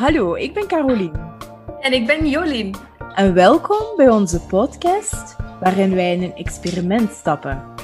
[0.00, 1.12] Hallo, ik ben Carolien.
[1.80, 2.74] En ik ben Jolien.
[3.14, 7.74] En welkom bij onze podcast waarin wij in een experiment stappen.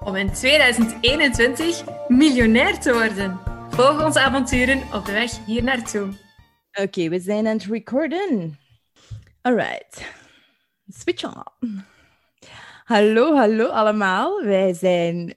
[0.00, 3.40] Om in 2021 miljonair te worden.
[3.68, 6.08] Volg onze avonturen op de weg hier naartoe.
[6.82, 8.58] Oké, we zijn aan het recorden.
[9.40, 10.12] Alright.
[10.88, 11.44] Switch on.
[12.84, 14.42] Hallo, hallo allemaal.
[14.42, 15.34] Wij zijn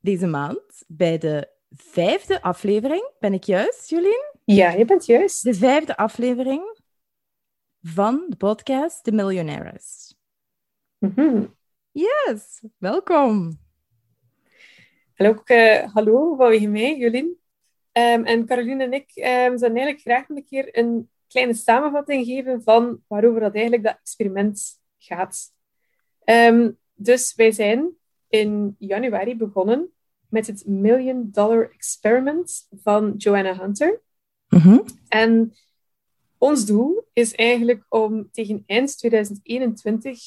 [0.00, 3.10] deze maand bij de vijfde aflevering.
[3.18, 4.30] Ben ik juist, Jolien?
[4.50, 5.42] Ja, je bent juist.
[5.42, 6.80] De vijfde aflevering
[7.82, 10.14] van de podcast The Millionaires.
[10.98, 11.56] Mm
[11.90, 13.58] Yes, welkom.
[15.16, 17.38] Ook uh, hallo van je mij, Jolien.
[17.92, 22.62] Um, en Caroline en ik um, zouden eigenlijk graag een keer een kleine samenvatting geven
[22.62, 25.52] van waarover dat eigenlijk dat experiment gaat.
[26.24, 27.90] Um, dus wij zijn
[28.28, 29.92] in januari begonnen
[30.28, 34.00] met het Million Dollar Experiment van Joanna Hunter.
[34.50, 35.54] Mm En
[36.38, 40.20] ons doel is eigenlijk om tegen eind 2021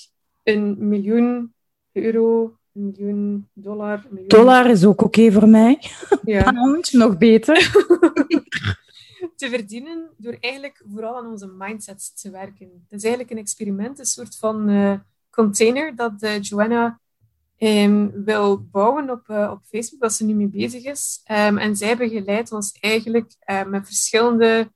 [0.43, 1.53] een miljoen
[1.91, 3.97] euro, een miljoen dollar...
[3.97, 4.27] Een miljoen...
[4.27, 5.79] Dollar is ook oké voor mij.
[6.23, 6.43] Ja.
[6.51, 7.55] Pound, nog beter.
[9.35, 12.67] te verdienen door eigenlijk vooral aan onze mindset te werken.
[12.89, 16.99] Het is eigenlijk een experiment, een soort van uh, container dat uh, Joanna
[17.63, 21.21] um, wil bouwen op, uh, op Facebook, dat ze nu mee bezig is.
[21.31, 23.35] Um, en zij begeleidt ons eigenlijk
[23.67, 24.71] met verschillende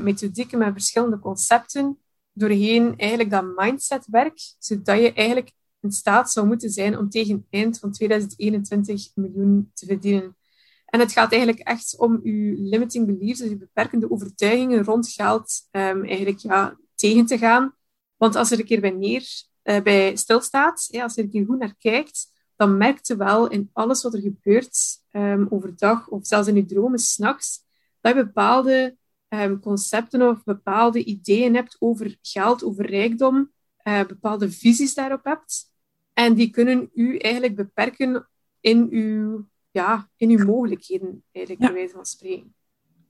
[0.00, 1.98] methodieken, met verschillende concepten,
[2.32, 7.44] doorheen eigenlijk dat mindsetwerk, zodat je eigenlijk in staat zou moeten zijn om tegen het
[7.50, 10.36] eind van 2021 miljoen te verdienen.
[10.84, 15.68] En het gaat eigenlijk echt om je limiting beliefs, dus je beperkende overtuigingen rond geld,
[15.70, 17.74] um, eigenlijk ja, tegen te gaan.
[18.16, 19.24] Want als er een keer bij neer
[19.62, 24.02] bij stilstaat, ja, als je er goed naar kijkt, dan merkt je wel in alles
[24.02, 27.64] wat er gebeurt um, overdag of zelfs in je dromen s'nachts,
[28.00, 28.96] dat je bepaalde
[29.28, 33.52] um, concepten of bepaalde ideeën hebt over geld, over rijkdom,
[33.84, 35.70] uh, bepaalde visies daarop hebt.
[36.12, 38.28] En die kunnen u eigenlijk beperken
[38.60, 41.72] in uw, ja, in uw mogelijkheden, eigenlijk, ja.
[41.72, 42.54] bij wijze van spreken.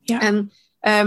[0.03, 0.21] Ja.
[0.21, 0.50] En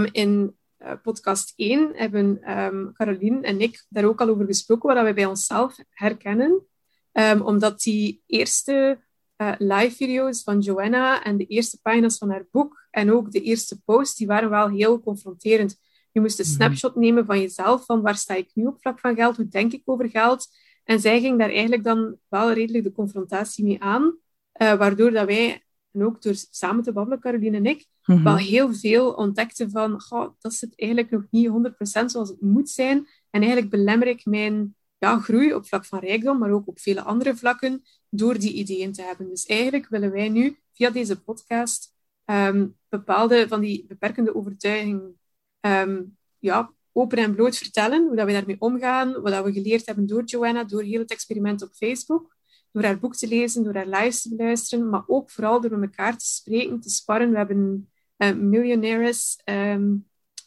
[0.02, 4.94] um, in uh, podcast 1 hebben um, Caroline en ik daar ook al over gesproken,
[4.94, 6.66] wat we bij onszelf herkennen.
[7.12, 8.98] Um, omdat die eerste
[9.36, 13.40] uh, live video's van Joanna en de eerste pagina's van haar boek en ook de
[13.40, 15.78] eerste post, die waren wel heel confronterend.
[16.12, 19.14] Je moest een snapshot nemen van jezelf, van waar sta ik nu op vlak van
[19.14, 20.48] geld, hoe denk ik over geld.
[20.84, 25.26] En zij ging daar eigenlijk dan wel redelijk de confrontatie mee aan, uh, waardoor dat
[25.26, 28.22] wij, en ook door samen te babbelen, Caroline en ik, Mhm.
[28.22, 32.70] wel heel veel ontdekten van, goh, dat zit eigenlijk nog niet 100% zoals het moet
[32.70, 32.98] zijn.
[33.30, 37.02] En eigenlijk belemmer ik mijn ja, groei op vlak van rijkdom, maar ook op vele
[37.02, 39.28] andere vlakken, door die ideeën te hebben.
[39.28, 41.94] Dus eigenlijk willen wij nu, via deze podcast,
[42.24, 45.18] um, bepaalde van die beperkende overtuigingen
[45.60, 49.86] um, ja, open en bloot vertellen, hoe dat we daarmee omgaan, wat dat we geleerd
[49.86, 52.36] hebben door Joanna, door heel het experiment op Facebook,
[52.72, 55.88] door haar boek te lezen, door haar lives te beluisteren, maar ook vooral door met
[55.88, 57.30] elkaar te spreken, te sparren.
[57.30, 60.06] We hebben een uh, Millionaires um,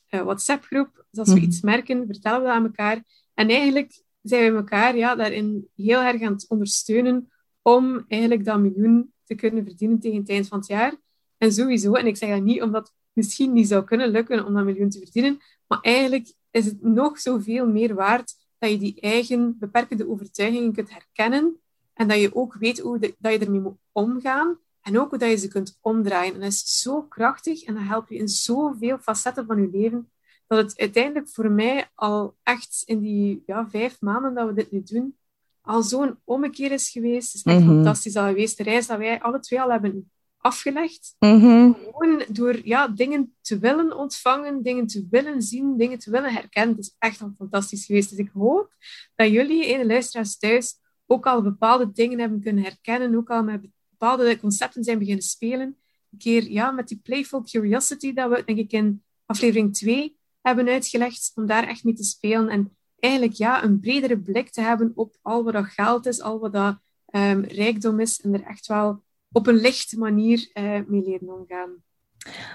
[0.09, 1.05] uh, WhatsApp-groep.
[1.09, 1.43] Dus als we Mhm.
[1.43, 3.03] iets merken, vertellen we dat aan elkaar.
[3.33, 7.31] En eigenlijk zijn we elkaar ja, daarin heel erg aan het ondersteunen
[7.61, 10.95] om eigenlijk dat miljoen te kunnen verdienen tegen het eind van het jaar.
[11.37, 14.53] En sowieso, en ik zeg dat niet omdat het misschien niet zou kunnen lukken om
[14.53, 19.01] dat miljoen te verdienen, maar eigenlijk is het nog zoveel meer waard dat je die
[19.01, 21.59] eigen beperkende overtuigingen kunt herkennen
[21.93, 25.19] en dat je ook weet hoe de, dat je ermee moet omgaan en ook hoe
[25.19, 26.33] dat je ze kunt omdraaien.
[26.33, 30.11] En dat is zo krachtig en dat helpt je in zoveel facetten van je leven,
[30.47, 34.71] dat het uiteindelijk voor mij al echt in die ja, vijf maanden dat we dit
[34.71, 35.17] nu doen,
[35.61, 37.33] al zo'n ommekeer is geweest.
[37.33, 37.73] Het is echt Mhm.
[37.75, 38.57] fantastisch al geweest.
[38.57, 41.15] De reis dat wij alle twee al hebben afgelegd.
[41.19, 41.71] Mhm.
[41.73, 46.75] Gewoon door ja, dingen te willen ontvangen, dingen te willen zien, dingen te willen herkennen.
[46.75, 48.09] Het is echt al fantastisch geweest.
[48.09, 48.73] Dus ik hoop
[49.15, 50.75] dat jullie, de luisteraars thuis,
[51.05, 53.67] ook al bepaalde dingen hebben kunnen herkennen, ook al met
[53.99, 55.77] bepaalde concepten zijn beginnen spelen.
[56.11, 60.67] Een keer ja, met die playful curiosity dat we, denk ik, in aflevering 2 hebben
[60.67, 62.49] uitgelegd, om daar echt mee te spelen.
[62.49, 66.39] En eigenlijk ja, een bredere blik te hebben op al wat dat geld is, al
[66.39, 66.79] wat dat
[67.11, 71.83] um, rijkdom is, en er echt wel op een lichte manier uh, mee leren omgaan.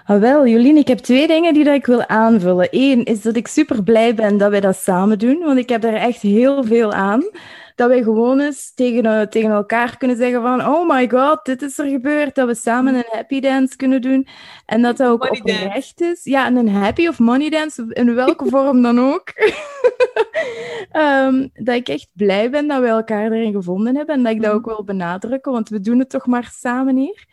[0.05, 2.69] Ah, wel, Jolien, ik heb twee dingen die dat ik wil aanvullen.
[2.71, 5.81] Eén is dat ik super blij ben dat wij dat samen doen, want ik heb
[5.81, 7.23] daar echt heel veel aan.
[7.75, 11.63] Dat wij gewoon eens tegen, uh, tegen elkaar kunnen zeggen van oh my god, dit
[11.63, 12.35] is er gebeurd.
[12.35, 14.27] Dat we samen een happy dance kunnen doen.
[14.67, 16.25] En dat dat ook Money oprecht is.
[16.25, 19.33] Ja, en een happy of money dance, in welke vorm dan ook.
[20.93, 24.15] um, dat ik echt blij ben dat we elkaar erin gevonden hebben.
[24.15, 27.25] En dat ik dat ook wil benadrukken, want we doen het toch maar samen hier.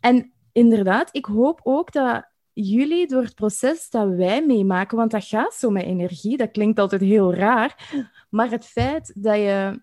[0.00, 5.24] En inderdaad, ik hoop ook dat jullie door het proces dat wij meemaken, want dat
[5.24, 7.90] gaat zo met energie, dat klinkt altijd heel raar,
[8.30, 9.82] maar het feit dat je,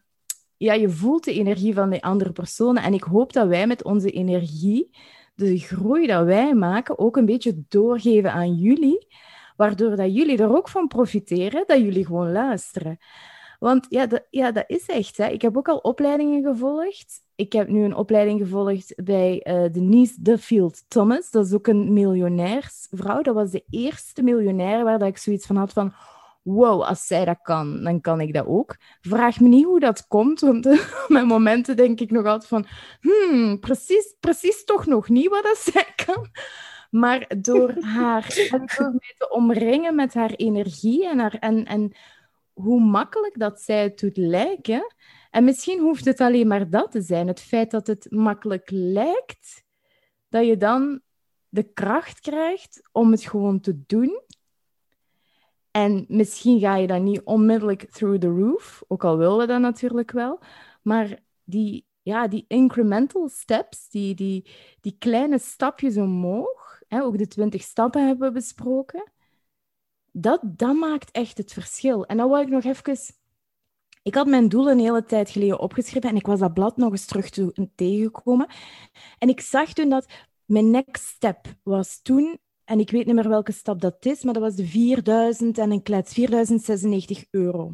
[0.58, 3.84] ja, je voelt de energie van die andere personen en ik hoop dat wij met
[3.84, 4.90] onze energie,
[5.36, 9.08] de groei dat wij maken, ook een beetje doorgeven aan jullie,
[9.56, 12.98] waardoor dat jullie er ook van profiteren, dat jullie gewoon luisteren.
[13.60, 15.18] Want ja, dat, ja, dat is echt.
[15.18, 15.28] Hè.
[15.28, 17.22] Ik heb ook al opleidingen gevolgd.
[17.36, 21.32] Ik heb nu een opleiding gevolgd bij uh, Denise Duffield Thomas.
[21.32, 23.22] Dat is ook een miljonairsvrouw.
[23.22, 25.94] Dat was de eerste miljonair waar dat ik zoiets van had van...
[26.42, 28.76] Wow, als zij dat kan, dan kan ik dat ook.
[29.02, 32.66] Vraag me niet hoe dat komt, want op mijn momenten denk ik nog altijd van...
[33.00, 36.28] Hmm, precies, precies toch nog niet wat dat zij kan.
[36.90, 38.34] Maar door haar
[38.78, 41.94] door mij te omringen met haar energie en, haar, en, en
[42.58, 44.96] hoe makkelijk dat zij het doet lijken.
[45.32, 47.28] En misschien hoeft het alleen maar dat te zijn.
[47.28, 49.64] Het feit dat het makkelijk lijkt,
[50.30, 51.02] dat je dan
[51.50, 54.22] de kracht krijgt om het gewoon te doen.
[55.72, 59.60] En misschien ga je dan niet onmiddellijk through the roof, ook al willen we dat
[59.60, 60.40] natuurlijk wel.
[60.82, 64.50] Maar die, ja, die incremental steps, die, die,
[64.82, 69.12] die kleine stapjes omhoog, hè, ook de twintig stappen hebben we besproken,
[70.22, 72.06] dat, maakt echt het verschil.
[72.06, 72.98] En dan wil ik nog even...
[74.04, 76.92] Ik had mijn doelen een hele tijd geleden opgeschreven en ik was dat blad nog
[76.92, 77.30] eens terug
[77.76, 78.48] tegengekomen.
[79.18, 80.06] En ik zag toen dat
[80.46, 84.34] mijn next step was toen, en ik weet niet meer welke stap dat is, maar
[84.34, 87.74] dat was de 4000 en een klets, 4096 euro.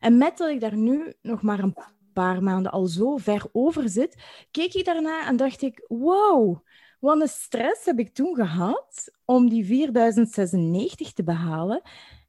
[0.00, 1.76] En met dat ik daar nu nog maar een
[2.12, 6.58] paar maanden al zo ver over zit, keek ik daarna en dacht ik, wow,
[7.04, 11.82] wat een stress heb ik toen gehad om die 4096 te behalen.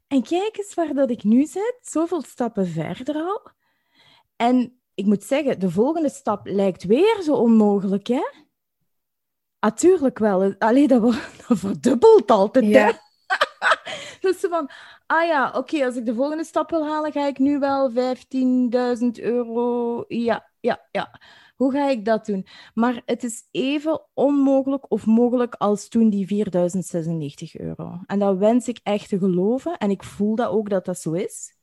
[0.07, 3.41] En kijk eens waar dat ik nu zit, zoveel stappen verder al.
[4.35, 8.27] En ik moet zeggen, de volgende stap lijkt weer zo onmogelijk, hè?
[9.59, 10.55] Natuurlijk wel.
[10.57, 11.01] Alleen dat,
[11.47, 12.99] dat verdubbelt altijd, ja.
[14.21, 14.69] dus van,
[15.05, 17.97] ah ja, oké, als ik de volgende stap wil halen, ga ik nu wel 15.000
[19.13, 20.03] euro.
[20.07, 21.19] Ja, ja, ja.
[21.55, 22.47] Hoe ga ik dat doen?
[22.73, 27.99] Maar het is even onmogelijk of mogelijk als toen die 4096 euro.
[28.05, 29.77] En dat wens ik echt te geloven.
[29.77, 31.55] En ik voel dat ook dat dat zo is.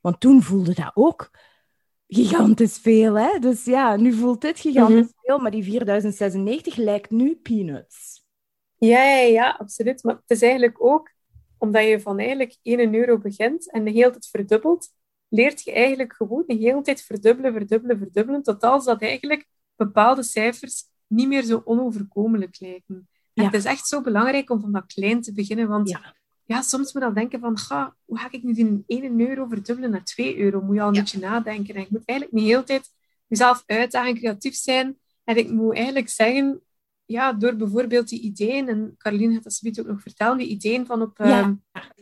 [0.00, 1.30] Want toen voelde dat ook
[2.08, 3.18] gigantisch veel.
[3.18, 3.38] Hè?
[3.38, 5.24] Dus ja, nu voelt dit gigantisch mhm.
[5.26, 8.26] veel, maar die 4096 lijkt nu peanuts.
[8.78, 10.02] Ja, ja, ja, absoluut.
[10.02, 11.10] Maar het is eigenlijk ook
[11.58, 14.88] omdat je van eigenlijk 1 euro begint en de hele tijd verdubbelt,
[15.28, 19.46] leert je eigenlijk gewoon de hele tijd verdubbelen, verdubbelen, verdubbelen, tot als dat eigenlijk
[19.76, 23.08] bepaalde cijfers niet meer zo onoverkomelijk lijken.
[23.34, 26.14] En het is echt zo belangrijk om van dat klein te beginnen, want ja.
[26.44, 29.46] ja soms moet je dan denken van, ga, hoe ga ik nu die 1 euro
[29.46, 30.60] verdubbelen naar 2 euro?
[30.60, 31.74] Moet je al een beetje nadenken.
[31.74, 32.90] En ik moet eigenlijk niet de hele tijd
[33.26, 34.98] mezelf uitdagen, creatief zijn.
[35.24, 36.62] En ik moet eigenlijk zeggen,
[37.04, 40.86] ja, door bijvoorbeeld die ideeën, en Caroline gaat dat zoiets ook nog vertellen, die ideeën
[40.86, 41.54] van op ehm,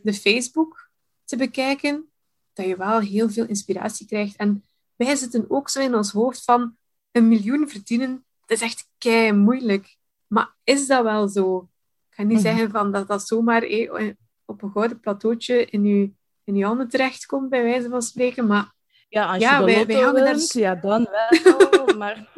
[0.02, 0.90] de Facebook
[1.24, 2.10] te bekijken,
[2.56, 4.36] dat je wel heel veel inspiratie krijgt.
[4.36, 4.64] En
[4.96, 6.76] wij zitten ook zo in ons hoofd van
[7.12, 9.96] een miljoen verdienen, dat is echt kei moeilijk.
[10.26, 11.68] Maar is dat wel zo?
[12.08, 12.46] Ik ga niet mhm.
[12.46, 14.12] zeggen van dat dat zomaar eh,
[14.44, 16.10] op een gouden plateautje in je,
[16.44, 18.46] in je handen terechtkomt, bij wijze van spreken.
[18.46, 18.72] Maar
[19.08, 20.38] ja, als je ja, wij, wij hangen daar...
[20.48, 21.96] ja, dan wel.
[21.98, 22.28] maar...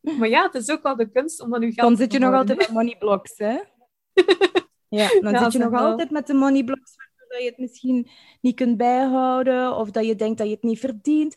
[0.00, 2.34] maar ja, het is ook wel de kunst om dan geld Dan zit je nog
[2.34, 3.58] altijd met money blocks, hè?
[4.98, 6.94] ja, dan zit je nog altijd met de money blocks
[7.34, 8.08] dat je het misschien
[8.40, 11.36] niet kunt bijhouden of dat je denkt dat je het niet verdient.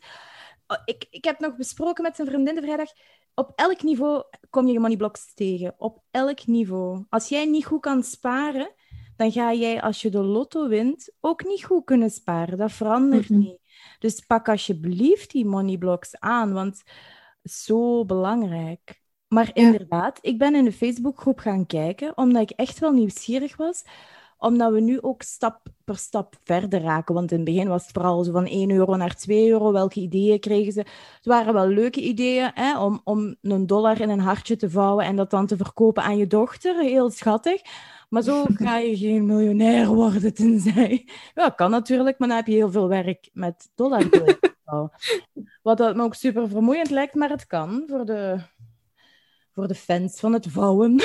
[0.68, 2.90] Oh, ik, ik heb nog besproken met zijn vriendin de vrijdag.
[3.36, 5.76] Op elk niveau kom je money blocks tegen.
[5.78, 7.06] Op elk niveau.
[7.10, 8.74] Als jij niet goed kan sparen,
[9.16, 12.58] dan ga jij als je de lotto wint ook niet goed kunnen sparen.
[12.58, 13.60] Dat verandert niet.
[14.00, 16.84] Dus pak alsjeblieft die money blocks aan, want
[17.44, 19.02] zo belangrijk.
[19.28, 23.84] Maar inderdaad, ik ben in de Facebookgroep gaan kijken, omdat ik echt wel nieuwsgierig was
[24.38, 27.14] omdat we nu ook stap per stap verder raken.
[27.14, 29.72] Want in het begin was het vooral zo van 1 euro naar 2 euro.
[29.72, 30.80] Welke ideeën kregen ze?
[30.80, 35.06] Het waren wel leuke ideeën hè, om, om een dollar in een hartje te vouwen
[35.06, 36.80] en dat dan te verkopen aan je dochter.
[36.80, 37.62] Heel schattig.
[38.10, 41.10] Maar zo ga je geen miljonair worden, tenzij...
[41.34, 44.06] Ja, kan natuurlijk, maar dan heb je heel veel werk met dollar.
[45.62, 48.40] Wat dat me ook super vermoeiend lijkt, maar het kan voor de,
[49.52, 51.02] voor de fans van het vouwen.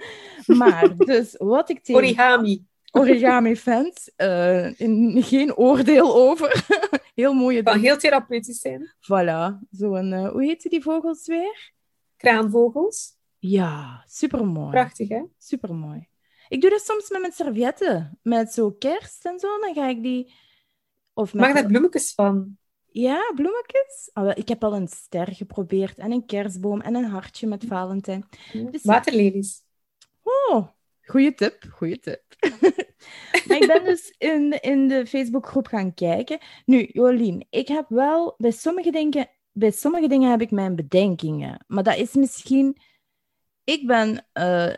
[0.60, 2.02] maar, dus wat ik tegen...
[2.02, 4.10] Origami origami-fans.
[4.16, 4.68] Uh,
[5.24, 6.64] geen oordeel over.
[7.14, 8.94] heel mooie Kan heel therapeutisch zijn.
[9.00, 9.68] Voilà.
[9.70, 11.72] Zo'n, uh, hoe heet die vogels weer?
[12.16, 13.16] Kraanvogels.
[13.38, 14.70] Ja, supermooi.
[14.70, 15.22] Prachtig, hè?
[15.38, 16.08] Supermooi.
[16.48, 18.18] Ik doe dat soms met mijn servetten.
[18.22, 19.58] Met zo kerst en zo.
[19.60, 20.32] Dan ga ik die...
[21.12, 21.42] Of met...
[21.42, 22.56] Maak daar bloemetjes van.
[22.86, 24.10] Ja, bloemetjes.
[24.14, 25.98] Oh, ik heb al een ster geprobeerd.
[25.98, 26.80] En een kerstboom.
[26.80, 28.28] En een hartje met Valentijn.
[28.70, 28.82] Dus...
[28.82, 29.62] Waterlelies.
[30.22, 30.68] Oh,
[31.04, 32.22] Goeie tip, goeie tip.
[33.46, 36.38] maar ik ben dus in, in de Facebookgroep gaan kijken.
[36.64, 41.64] Nu, Jolien, ik heb wel bij sommige dingen, bij sommige dingen heb ik mijn bedenkingen.
[41.66, 42.76] Maar dat is misschien.
[43.64, 44.72] Ik ben, uh,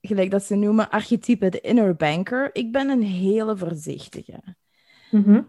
[0.00, 2.50] gelijk dat ze noemen, archetype de inner banker.
[2.52, 4.56] Ik ben een hele voorzichtige.
[5.10, 5.42] Mhm.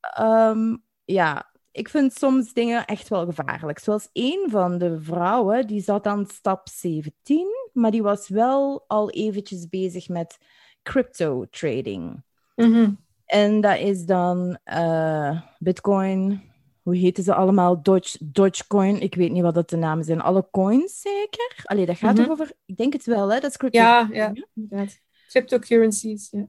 [0.00, 3.78] Ehm, ja, ik vind soms dingen echt wel gevaarlijk.
[3.78, 9.10] Zoals een van de vrouwen, die zat aan stap 17, maar die was wel al
[9.10, 10.38] eventjes bezig met
[10.82, 12.22] crypto trading.
[12.56, 12.90] Mhm.
[13.26, 16.42] En dat is dan uh, Bitcoin,
[16.82, 17.82] hoe heten ze allemaal?
[17.82, 20.20] Doge, Dogecoin, ik weet niet wat dat de namen zijn.
[20.20, 21.60] Alle coins zeker?
[21.64, 22.52] Allee, dat gaat toch over...
[22.64, 23.40] Ik denk het wel, hè?
[23.40, 23.78] Dat is crypto.
[23.78, 25.00] Ja, ja, inderdaad.
[25.28, 26.46] Cryptocurrencies, ja.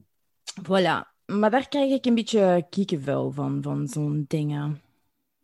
[0.62, 1.10] Voilà.
[1.26, 4.80] Maar daar krijg ik een beetje kiekenvel van, van zo'n dingen.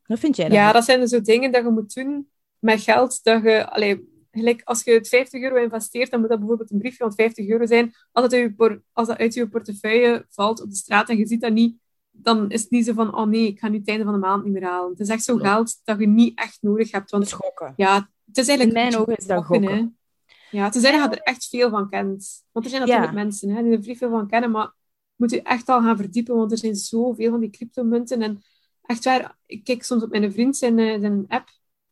[0.08, 3.42] Vind jij Ja, dat zijn dus zo dingen dat je moet doen met geld dat
[3.42, 3.70] je...
[3.70, 7.14] Allee, gelijk als je het 50 euro investeert, dan moet dat bijvoorbeeld een briefje van
[7.14, 7.92] 50 euro zijn.
[8.12, 11.16] Als dat, uit je por- als dat uit je portefeuille valt op de straat en
[11.16, 11.76] je ziet dat niet,
[12.10, 14.18] dan is het niet zo van, oh nee, ik ga nu het einde van de
[14.18, 14.90] maand niet meer halen.
[14.90, 15.48] Het is echt zo Klopt.
[15.48, 17.10] geld dat je niet echt nodig hebt.
[17.10, 17.72] Want Schokken.
[17.76, 18.78] ja, het is eigenlijk...
[18.78, 19.86] In mijn ogen is dat gokken, hè.
[20.50, 22.44] Ja, tenzij dat je er echt veel van kent.
[22.52, 23.18] Want er zijn natuurlijk Ja.
[23.22, 24.72] mensen hè, die er vrij veel van kennen, maar
[25.16, 28.22] moet je echt al gaan verdiepen, want er zijn zoveel van die cryptomunten.
[28.22, 28.42] En
[28.88, 31.48] echt waar, ik kijk soms op mijn vriend zijn, eh, zijn app,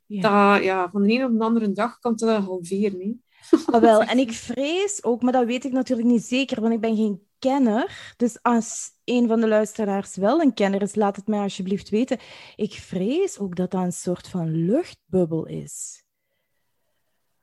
[0.06, 0.20] Ja.
[0.54, 3.00] dat ja, van de een op de andere dag kan het halveren.
[3.00, 3.14] Hè.
[3.74, 6.80] Ah, wel, en ik vrees ook, maar dat weet ik natuurlijk niet zeker, want ik
[6.80, 8.14] ben geen kenner.
[8.16, 12.18] Dus als een van de luisteraars wel een kenner is, laat het mij alsjeblieft weten.
[12.56, 16.04] Ik vrees ook dat dat een soort van luchtbubbel is.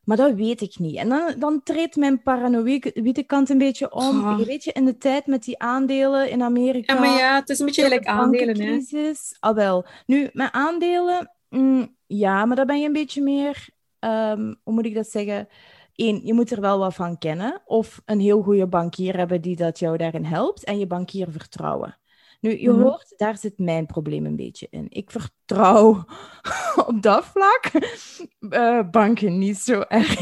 [0.03, 0.95] Maar dat weet ik niet.
[0.95, 4.37] En dan, dan treedt mijn paranoïde kant een beetje om.
[4.37, 6.93] Je weet je, in de tijd met die aandelen in Amerika.
[6.93, 8.47] Ja, maar ja, het is een beetje gelijk de aandelen.
[8.47, 8.53] Hè.
[8.53, 9.37] bankencrisis.
[9.39, 9.85] Ah, wel.
[10.05, 13.69] Nu, met aandelen, mm, ja, maar daar ben je een beetje meer,
[13.99, 15.47] ehm, hoe moet ik dat zeggen?
[15.95, 17.61] Eén, je moet er wel wat van kennen.
[17.65, 20.63] Of een heel goede bankier hebben die dat jou daarin helpt.
[20.63, 21.97] En je bankier vertrouwen.
[22.43, 22.81] Nu, je Mhm.
[22.81, 24.85] hoort, daar zit mijn probleem een beetje in.
[24.89, 26.05] Ik vertrouw
[26.87, 27.71] op dat vlak
[28.49, 30.19] eh, banken niet zo erg.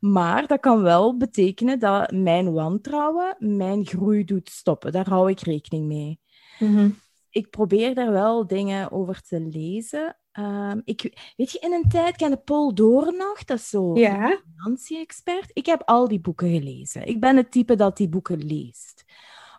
[0.00, 4.92] Maar dat kan wel betekenen dat mijn wantrouwen mijn groei doet stoppen.
[4.92, 6.20] Daar hou ik rekening mee
[6.58, 6.90] Mhm.
[7.30, 10.16] ik probeer daar wel dingen over te lezen.
[10.32, 14.38] Ehm, ik, weet je, in een tijd kende Paul Doornach, dat is zo Ja, een
[14.56, 15.50] financiën-expert.
[15.52, 17.06] Ik heb al die boeken gelezen.
[17.06, 18.95] Ik ben het type dat die boeken leest.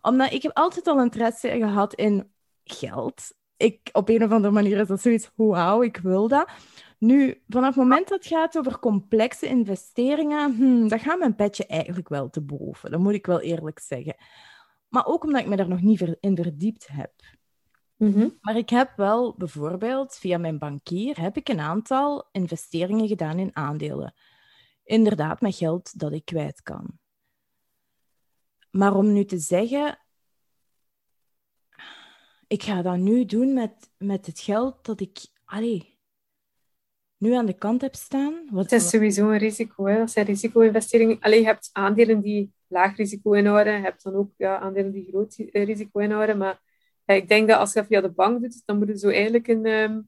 [0.01, 2.31] Omdat ik heb altijd al interesse gehad in
[2.63, 3.35] geld.
[3.57, 6.49] Ik, op een of andere manier is dat zoiets, wauw, ik wil dat.
[6.99, 11.65] Nu, vanaf het moment dat het gaat over complexe investeringen, hmm, dat gaat mijn petje
[11.65, 12.91] eigenlijk wel te boven.
[12.91, 14.15] Dat moet ik wel eerlijk zeggen.
[14.87, 17.13] Maar ook omdat ik me daar nog niet in verdiept heb.
[17.97, 18.29] Mhm.
[18.41, 23.55] Maar ik heb wel bijvoorbeeld via mijn bankier heb ik een aantal investeringen gedaan in
[23.55, 24.13] aandelen.
[24.83, 26.99] Inderdaad, met geld dat ik kwijt kan.
[28.77, 29.99] Maar om nu te zeggen,
[32.47, 35.99] ik ga dat nu doen met, met het geld dat ik allee,
[37.17, 38.47] nu aan de kant heb staan.
[38.51, 39.85] Wat, het is sowieso een risico.
[39.85, 39.97] Hè.
[39.97, 41.19] Dat zijn risico-investeringen.
[41.19, 43.73] Alleen je hebt aandelen die laag risico inhouden.
[43.73, 46.37] Je hebt dan ook ja, aandelen die groot eh, risico inhouden.
[46.37, 46.61] Maar
[47.05, 49.09] ja, ik denk dat als je dat via de bank doet, dan moet je zo
[49.09, 50.01] eigenlijk een, ehm,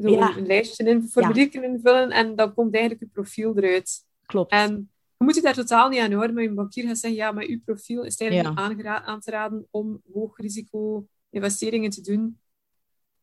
[0.00, 0.36] zo Ja.
[0.36, 4.04] een lijstje in, een formulier invullen en dan komt eigenlijk je profiel eruit.
[4.26, 4.52] klopt.
[4.52, 4.91] En
[5.22, 7.44] je moet je daar totaal niet aan houden, maar je bankier gaat zeggen, ja, maar
[7.44, 8.68] uw profiel is eigenlijk Ja.
[8.68, 12.38] niet aan te raden om hoog risico investeringen te doen.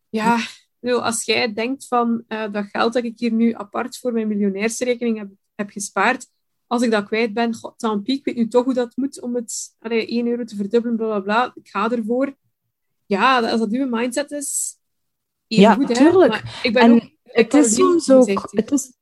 [0.10, 0.38] Ja,
[0.82, 5.18] als jij denkt van eh, dat geld dat ik hier nu apart voor mijn miljonairsrekening
[5.18, 6.28] heb, heb gespaard,
[6.68, 9.22] als ik dat kwijt ben, god, tant pis, ik weet nu toch hoe dat moet
[9.22, 12.36] om het allee, 1 euro te verdubbelen, bla bla bla, ik ga ervoor.
[13.06, 14.78] Ja, als dat uw mindset is,
[15.48, 15.94] heel Ja, goed, hè.
[15.94, 16.32] tuurlijk.
[16.32, 18.50] Maar ik ben En ook, het is soms ook.
[18.52, 18.94] Het is...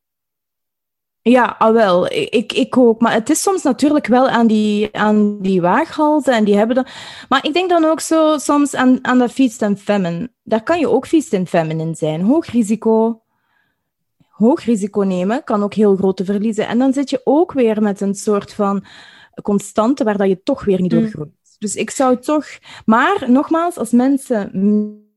[1.29, 2.11] Ja, al wel.
[2.11, 3.01] Ik, ik ook.
[3.01, 6.85] Maar het is soms natuurlijk wel aan die, aan die waaghalzen en die hebben dan.
[7.29, 10.29] Maar ik denk dan ook zo soms aan, aan dat feast and famine.
[10.43, 12.21] Daar kan je ook feast and famine in zijn.
[12.21, 13.21] Hoog risico.
[14.29, 16.67] Hoog risico nemen kan ook heel grote verliezen.
[16.67, 18.85] En dan zit je ook weer met een soort van
[19.41, 21.09] constante waar dat je toch weer niet door Mm.
[21.09, 21.29] groeit.
[21.59, 22.45] Dus ik zou toch.
[22.85, 24.51] Maar nogmaals, als mensen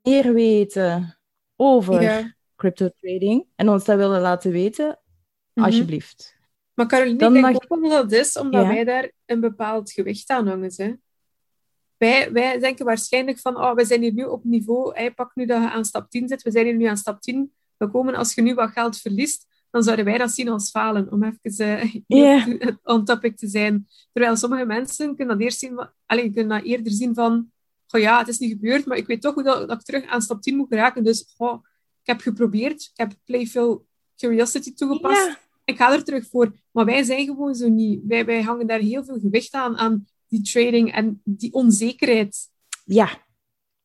[0.03, 1.19] meer weten
[1.57, 2.35] over Ja.
[2.57, 4.99] crypto trading en ons dat willen laten weten,
[5.61, 5.69] Mhm.
[5.71, 6.39] alsjeblieft.
[6.75, 8.69] Maar Caroline, Dan ik denk mag- ook dat het is omdat Ja.
[8.69, 10.73] wij daar een bepaald gewicht aan hangen.
[10.77, 10.93] Hè.
[11.97, 15.47] Wij, wij denken waarschijnlijk van, oh, we zijn hier nu op niveau, hij pakt nu
[15.47, 17.53] dat je aan stap 10 zit, we zijn hier nu aan stap 10.
[17.77, 21.13] We komen, als je nu wat geld verliest, dan zouden wij dat zien als falen,
[21.13, 22.47] om even eh, Ja.
[22.83, 23.89] on topic te zijn.
[24.13, 27.51] Terwijl sommige mensen kunnen dat, eerst zien, van- kunnen dat eerder zien van,
[27.91, 30.07] oh ja, het is niet gebeurd, maar ik weet toch hoe dat, dat ik terug
[30.07, 31.05] aan stap 10 moet geraken.
[31.05, 31.65] Dus oh,
[32.01, 33.87] ik heb geprobeerd, ik heb Playful
[34.17, 35.39] Curiosity toegepast.
[35.71, 36.53] Ik ga er terug voor.
[36.71, 38.01] Maar wij zijn gewoon zo niet.
[38.07, 42.49] Wij, wij hangen daar heel veel gewicht aan, aan die trading en die onzekerheid.
[42.85, 43.09] Ja,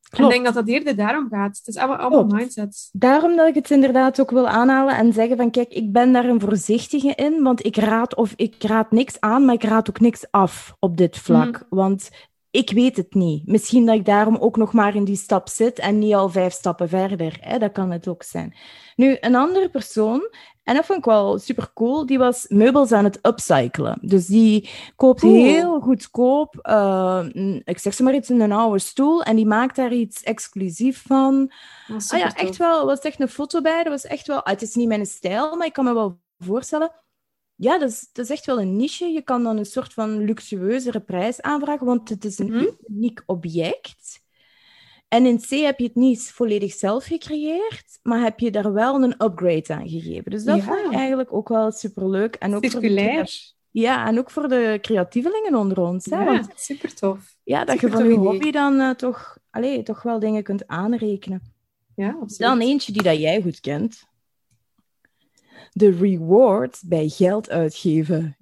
[0.10, 1.58] En ik denk dat dat eerder daarom gaat.
[1.58, 2.34] Het is allemaal, allemaal Klopt.
[2.42, 2.90] mindset.
[2.92, 6.26] Daarom dat ik het inderdaad ook wil aanhalen en zeggen van kijk, ik ben daar
[6.26, 10.00] een voorzichtige in, want ik raad of ik raad niks aan, maar ik raad ook
[10.00, 11.66] niks af op dit vlak.
[11.70, 12.10] Want
[12.52, 13.48] ik weet het niet.
[13.48, 16.54] Misschien dat ik daarom ook nog maar in die stap zit en niet al vijf
[16.54, 17.38] stappen verder.
[17.42, 17.58] Hè?
[17.60, 18.56] Dat kan het ook zijn.
[18.96, 20.30] Nu, een andere persoon,
[20.66, 23.98] en dat vond ik wel super cool, die was meubels aan het upcyclen.
[24.02, 25.34] Dus die koopt Cool.
[25.44, 27.26] heel goedkoop, eh,
[27.64, 31.52] ik zeg ze maar iets, een oude stoel en die maakt daar iets exclusief van.
[31.98, 32.80] Is Ah ja, echt wel.
[32.80, 33.84] Er was echt een foto bij.
[33.84, 34.44] Dat was echt wel...
[34.44, 36.92] ah, het is niet mijn stijl, maar ik kan me wel voorstellen...
[37.58, 39.06] Ja, dat is, dat is echt wel een niche.
[39.06, 42.66] Je kan dan een soort van luxueuzere prijs aanvragen, want het is een Mhm.
[42.88, 44.24] uniek object.
[45.16, 49.04] En in C heb je het niet volledig zelf gecreëerd, maar heb je daar wel
[49.04, 50.32] een upgrade aan gegeven.
[50.32, 50.64] Dus dat Ja.
[50.64, 52.36] vond ik eigenlijk ook wel superleuk.
[52.36, 53.30] En ook de, Circulair.
[53.72, 56.06] ja, en ook voor de creatievelingen onder ons.
[56.06, 56.18] Hè?
[56.24, 57.38] Ja, Want super tof.
[57.44, 58.52] ja, dat je van je hobby idee.
[58.52, 61.54] dan eh, toch, allez, toch wel dingen kunt aanrekenen.
[61.96, 62.38] Ja, absoluut.
[62.38, 64.04] Dan eentje die dat jij goed kent.
[65.72, 68.38] De rewards bij geld uitgeven.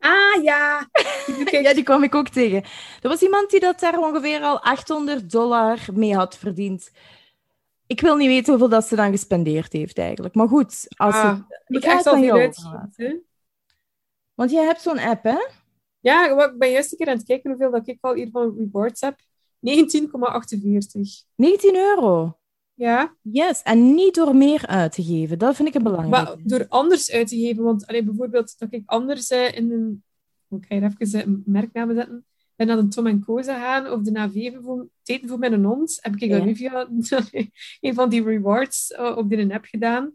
[0.00, 0.88] Ah, ja.
[1.62, 2.62] Ja, die kwam ik ook tegen.
[3.02, 6.90] Er was iemand die dat daar ongeveer al 800 dollar mee had verdiend.
[7.86, 10.34] Ik wil niet weten hoeveel dat ze dan gespendeerd heeft eigenlijk.
[10.34, 13.24] Maar goed, als Ah, het, ik ga het veel jou uitgeven?
[14.34, 15.38] Want jij hebt zo'n app, hè?
[16.00, 18.54] Ja, ik ben juist een keer aan het kijken hoeveel dat ik al hier van
[18.58, 19.20] rewards heb.
[19.60, 21.26] 19,48.
[21.34, 22.39] 19 euro.
[22.80, 25.38] Ja, Yes, en niet door meer uit te geven.
[25.38, 26.26] Dat vind ik een belangrijke.
[26.26, 27.62] maar door anders uit te geven.
[27.62, 30.04] Want allee, bijvoorbeeld dat ik anders eh, in een...
[30.48, 32.24] Ik ga hier even eh, een merknaam zetten.
[32.56, 35.98] Ben naar de Tom Co gaan of de Naveven voor eten voor mijn hond.
[36.00, 36.36] Heb ik Ja.
[36.36, 36.88] dat nu via
[37.80, 40.06] een van die rewards eh, op die app gedaan.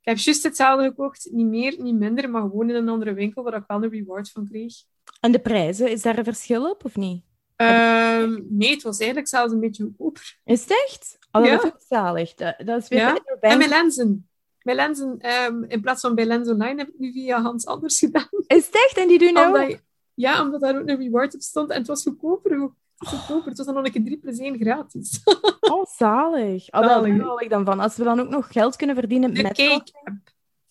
[0.00, 1.28] Ik heb juist hetzelfde gekocht.
[1.32, 4.30] Niet meer, niet minder, maar gewoon in een andere winkel waar ik wel een reward
[4.30, 4.74] van kreeg.
[5.20, 7.24] En de prijzen, is daar een verschil op of niet?
[7.56, 10.38] Ehm, nee, het was eigenlijk zelfs een beetje goedkoper.
[10.44, 11.18] Is het echt?
[11.42, 12.34] Oh, dat is ook zalig.
[12.34, 13.18] Dat, dat is weer Ja.
[13.40, 14.28] En mijn lenzen.
[14.62, 17.98] Mijn lenzen, ehm, in plaats van bij Lens Online, heb ik nu via Hans Anders
[17.98, 18.28] gedaan.
[18.46, 18.96] Is het echt?
[18.96, 19.60] En die doen nou...
[19.60, 19.80] Je-
[20.14, 21.70] ja, omdat daar ook een reward op stond.
[21.70, 22.72] En het was goedkoper ook.
[22.96, 23.48] Het was goedkoper.
[23.48, 25.20] Het was dan nog een keer 3 plus 1 gratis.
[25.60, 26.72] Oh, zalig.
[26.72, 27.80] Oh, Zalig, daar ik dan van.
[27.80, 29.52] Als we dan ook nog geld kunnen verdienen De met...
[29.52, 30.16] Cake app.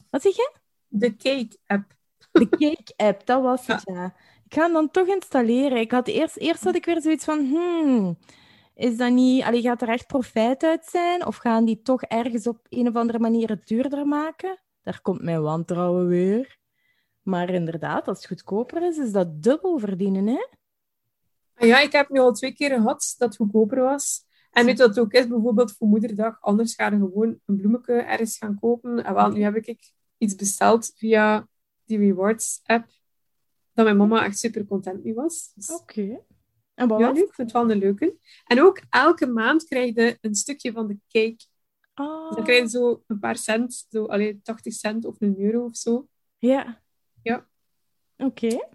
[0.09, 0.51] Wat zeg je?
[0.87, 1.85] De Cake app.
[2.31, 4.13] De Cake-app, dat was het, ja.
[4.45, 5.77] Ik ga hem dan toch installeren.
[5.77, 8.17] Ik had eerst, eerst had ik weer zoiets van, hmm,
[8.75, 9.43] is dat niet...
[9.43, 11.25] Allee, gaat er echt profijt uit zijn?
[11.25, 14.61] Of gaan die toch ergens op een of andere manier het duurder maken?
[14.81, 16.57] Daar komt mijn wantrouwen weer.
[17.21, 20.47] Maar inderdaad, als het goedkoper is, is dat dubbel verdienen, hè?
[21.55, 24.25] Ah Ja, ik heb nu al twee keer gehad dat het goedkoper was.
[24.51, 25.27] En je wat het ook is?
[25.27, 26.41] Bijvoorbeeld voor moederdag.
[26.41, 29.03] Anders ga je gewoon een bloemetje ergens gaan kopen.
[29.03, 31.47] En wel, nu heb ik iets besteld via
[31.85, 32.85] die rewards app.
[33.73, 35.51] Dat mijn mama echt super content mee was.
[35.55, 36.19] Dus- Oké.
[36.75, 38.15] En wat Ja, ik vind het wel een leuke.
[38.45, 41.45] En ook elke maand krijg je een stukje van de cake.
[41.93, 45.63] Ah, Dan krijg je zo een paar cent, zo, allee, 80 cent of een euro
[45.65, 46.07] of zo.
[46.37, 46.81] Ja.
[47.21, 47.47] Ja.
[48.17, 48.67] Oké.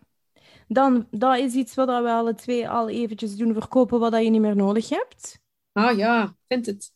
[0.69, 4.31] Dan, dat is iets wat we alle twee al eventjes doen verkopen wat dat je
[4.31, 5.41] niet meer nodig hebt.
[5.73, 6.93] Ah ja, vind het.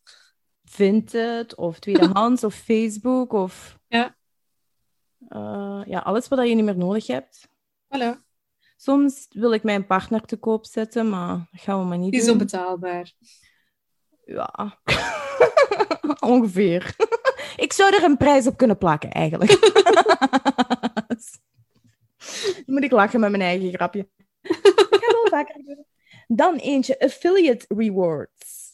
[0.65, 4.17] Vinted of tweedehands of Facebook of Ja.
[5.29, 7.49] eh, ja, alles wat dat je niet meer nodig hebt.
[7.97, 8.19] Voilà.
[8.83, 12.21] Soms wil ik mijn partner te koop zetten, maar dat gaan we maar niet Die
[12.21, 12.35] is doen.
[12.35, 13.13] onbetaalbaar.
[14.25, 14.81] Ja,
[16.33, 16.97] ongeveer.
[17.67, 19.51] ik zou er een prijs op kunnen plakken, eigenlijk.
[22.67, 24.09] Dan moet ik lachen met mijn eigen grapje.
[24.41, 25.87] Ik ga wel vaker doen.
[26.27, 28.72] Dan eentje, affiliate rewards.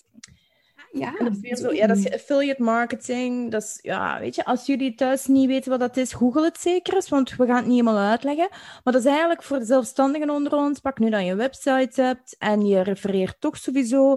[0.98, 3.50] Ja, En dat is weer zo, ja, dat is affiliate marketing.
[3.50, 6.58] Dat is, ja, weet je, als jullie thuis niet weten wat dat is, google het
[6.60, 8.48] zeker eens, want we gaan het niet helemaal uitleggen.
[8.84, 10.80] Maar dat is eigenlijk voor de zelfstandigen onder ons.
[10.80, 14.16] Pak nu dat je een website hebt en je refereert toch sowieso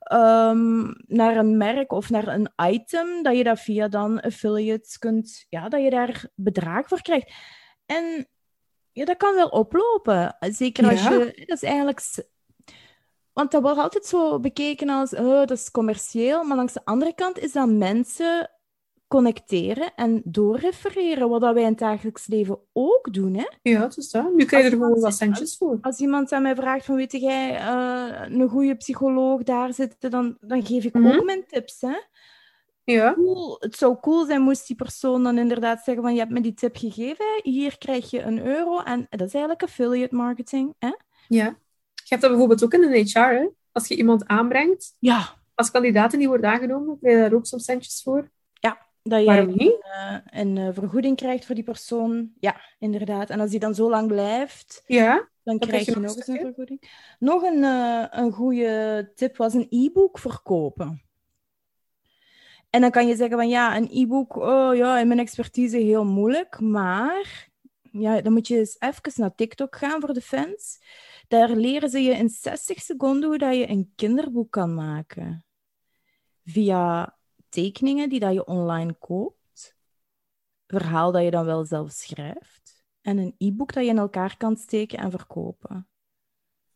[0.00, 5.46] ehm, naar een merk of naar een item, dat je dat via dan affiliates kunt,
[5.48, 7.32] ja, dat je daar bedrag voor krijgt.
[7.86, 8.28] En
[8.92, 10.36] ja, dat kan wel oplopen.
[10.40, 11.10] Zeker als Ja.
[11.10, 12.00] je, dat is eigenlijk
[13.40, 16.44] want dat wordt altijd zo bekeken als, oh, dat is commercieel.
[16.44, 18.50] Maar langs de andere kant is dat mensen
[19.08, 23.34] connecteren en doorrefereren, wat dat wij in het dagelijks leven ook doen.
[23.34, 23.46] Hè?
[23.62, 24.34] Ja, het is dat.
[24.34, 25.78] Nu krijg je er gewoon wat centjes voor.
[25.80, 30.36] Als iemand aan mij vraagt van, weet jij, eh, een goede psycholoog daar zitten, dan,
[30.40, 31.06] dan geef ik Mhm.
[31.06, 31.80] ook mijn tips.
[31.80, 31.96] Hè?
[32.84, 33.14] Ja.
[33.14, 33.56] Cool.
[33.60, 36.54] Het zou cool zijn moest die persoon dan inderdaad zeggen van, je hebt me die
[36.54, 38.80] tip gegeven, hier krijg je een euro.
[38.80, 40.74] En dat is eigenlijk affiliate marketing.
[40.78, 40.90] Hè?
[41.28, 41.56] ja.
[42.10, 43.46] Je hebt dat bijvoorbeeld ook in een HR, hè.
[43.72, 47.64] Als je iemand aanbrengt, Ja, als kandidaten die wordt aangenomen, krijg je daar ook soms
[47.64, 48.30] centjes voor.
[49.02, 49.78] Dat Waarom jij niet?
[49.80, 52.30] eh, een eh, vergoeding krijgt voor die persoon.
[52.40, 53.30] Ja, inderdaad.
[53.30, 56.38] En als die dan zo lang blijft, Ja, dan krijg je je nog eens een
[56.38, 56.90] vergoeding.
[57.18, 61.02] Nog een, eh, een goede tip was een e-book verkopen.
[62.70, 66.04] En dan kan je zeggen van ja, een e-book, oh ja, in mijn expertise heel
[66.04, 67.48] moeilijk, maar
[67.92, 70.78] ja, dan moet je eens even naar TikTok gaan voor de fans.
[71.28, 75.44] Daar leren ze je in 60 seconden hoe dat je een kinderboek kan maken.
[76.44, 77.16] Via
[77.48, 79.76] tekeningen die dat je online koopt,
[80.66, 84.56] verhaal dat je dan wel zelf schrijft en een e-book dat je in elkaar kan
[84.56, 85.88] steken en verkopen.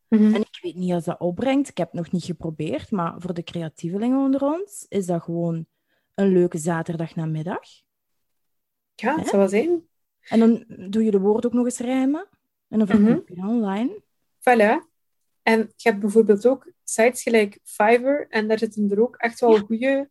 [0.09, 0.35] Mhm.
[0.35, 3.35] En ik weet niet als dat opbrengt, ik heb het nog niet geprobeerd, maar voor
[3.35, 5.67] de creatievelingen onder ons is dat gewoon
[6.15, 7.63] een leuke zaterdagnamiddag.
[8.95, 9.89] ja het zou wel zijn.
[10.29, 12.29] En dan doe je de woorden ook nog eens rijmen
[12.69, 14.03] en dan verkoop je dat online.
[14.39, 14.93] Voilà.
[15.43, 19.59] En je hebt bijvoorbeeld ook sites gelijk Fiverr, en daar zitten er ook echt wel
[19.59, 20.11] goede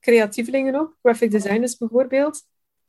[0.00, 2.44] creatievelingen op, graphic designers bijvoorbeeld,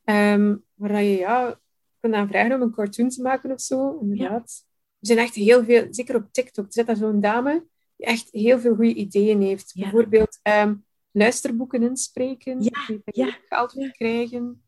[0.08, 1.60] Ehm, waar je ja,
[1.99, 4.65] kunt aan vragen om een cartoon te maken of zo, inderdaad.
[4.99, 8.27] Er zijn echt heel veel, zeker op TikTok, er zit daar zo'n dame die echt
[8.32, 9.71] heel veel goede ideeën heeft.
[9.73, 9.82] Ja.
[9.82, 10.75] Bijvoorbeeld ehm,
[11.12, 14.62] luisterboeken inspreken, Ja, die je ja, geld voor krijgen.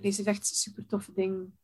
[0.00, 1.58] Allee, ze heeft echt super toffe dingen.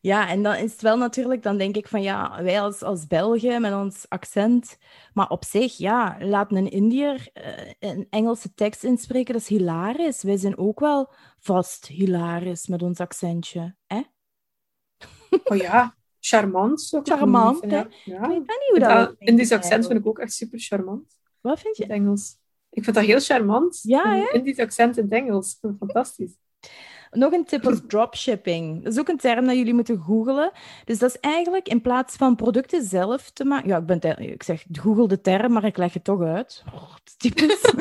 [0.00, 3.06] Ja, en dan is het wel natuurlijk, dan denk ik van ja, wij als, als
[3.06, 4.76] Belgen met ons accent,
[5.12, 10.22] maar op zich, ja, laat een Indiër eh, een Engelse tekst inspreken, dat is hilarisch.
[10.22, 13.76] Wij zijn ook wel vast hilarisch met ons accentje.
[13.86, 14.00] Hè?
[15.44, 17.00] Oh ja, charmant.
[17.02, 17.82] Charmant, hè?
[18.04, 18.22] Ja.
[18.22, 21.18] Ik weet niet hoe dat Indisch accent vind ik ook echt super charmant.
[21.40, 21.92] Wat vind In je?
[21.92, 22.36] het Engels.
[22.70, 23.80] Ik vind dat heel charmant.
[23.82, 24.32] Ja, Een hè?
[24.32, 25.58] Indisch accent in het Engels.
[25.78, 26.32] Fantastisch.
[27.14, 28.82] Nog een tip was dropshipping.
[28.84, 30.50] Dat is ook een term dat jullie moeten googlen.
[30.84, 33.68] Dus dat is eigenlijk in plaats van producten zelf te maken...
[33.68, 36.62] Ja, ik, ben ik zeg google de term, maar ik leg het toch uit.
[36.74, 37.60] Oh, het is typisch.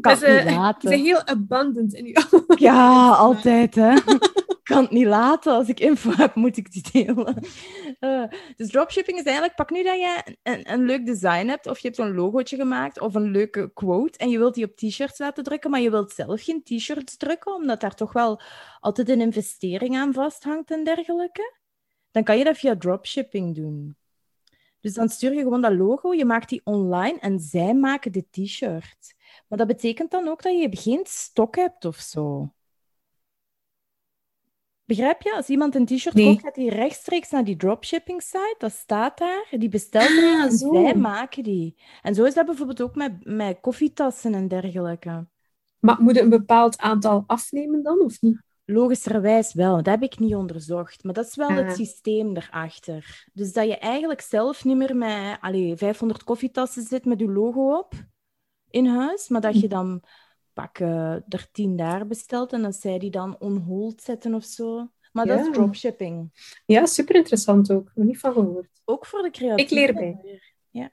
[0.00, 0.80] Kan Dus, laten.
[0.80, 2.44] Ze zijn heel abundant in je...
[2.56, 3.94] Ja, altijd, hè.
[4.70, 5.52] Kan het niet laten.
[5.52, 7.42] Als ik info heb, moet ik die delen.
[7.98, 8.24] Eh,
[8.56, 9.54] dus dropshipping is eigenlijk...
[9.56, 13.00] Pak nu dat je een, een leuk design hebt, of je hebt zo'n logootje gemaakt,
[13.00, 16.12] of een leuke quote, en je wilt die op t-shirts laten drukken, maar je wilt
[16.12, 18.40] zelf geen t-shirts drukken, omdat daar toch wel
[18.80, 21.54] altijd een investering aan vasthangt en dergelijke.
[22.10, 23.96] Dan kan je dat via dropshipping doen.
[24.80, 28.26] Dus dan stuur je gewoon dat logo, je maakt die online en zij maken de
[28.30, 29.14] t-shirt.
[29.48, 32.52] Maar dat betekent dan ook dat je geen stok hebt of zo.
[34.90, 35.34] Begrijp je?
[35.34, 36.26] Als iemand een t-shirt Nee.
[36.26, 38.54] koopt, gaat hij rechtstreeks naar die dropshipping site.
[38.58, 39.46] Dat staat daar.
[39.50, 40.72] Die bestelt Ah, en zo.
[40.72, 41.76] zij maken die.
[42.02, 45.26] En zo is dat bijvoorbeeld ook met, met koffietassen en dergelijke.
[45.80, 48.42] Maar moet je een bepaald aantal afnemen dan, of niet?
[48.64, 51.04] Logischerwijs wel, dat heb ik niet onderzocht.
[51.04, 51.56] Maar dat is wel Ah.
[51.56, 53.28] het systeem erachter.
[53.32, 57.76] Dus dat je eigenlijk zelf niet meer met allee, 500 koffietassen zit met je logo
[57.78, 57.92] op
[58.70, 60.02] in huis, maar dat je dan
[60.52, 64.90] pak er 10 daar bestelt en dat zij die dan on hold zetten of zo.
[65.12, 66.30] Maar dat is dropshipping.
[66.66, 67.90] Ja, super interessant ook.
[67.94, 68.80] Nog niet van gehoord.
[68.84, 69.64] Ook voor de creatieven.
[69.64, 70.40] Ik leer bij.
[70.70, 70.90] Ja.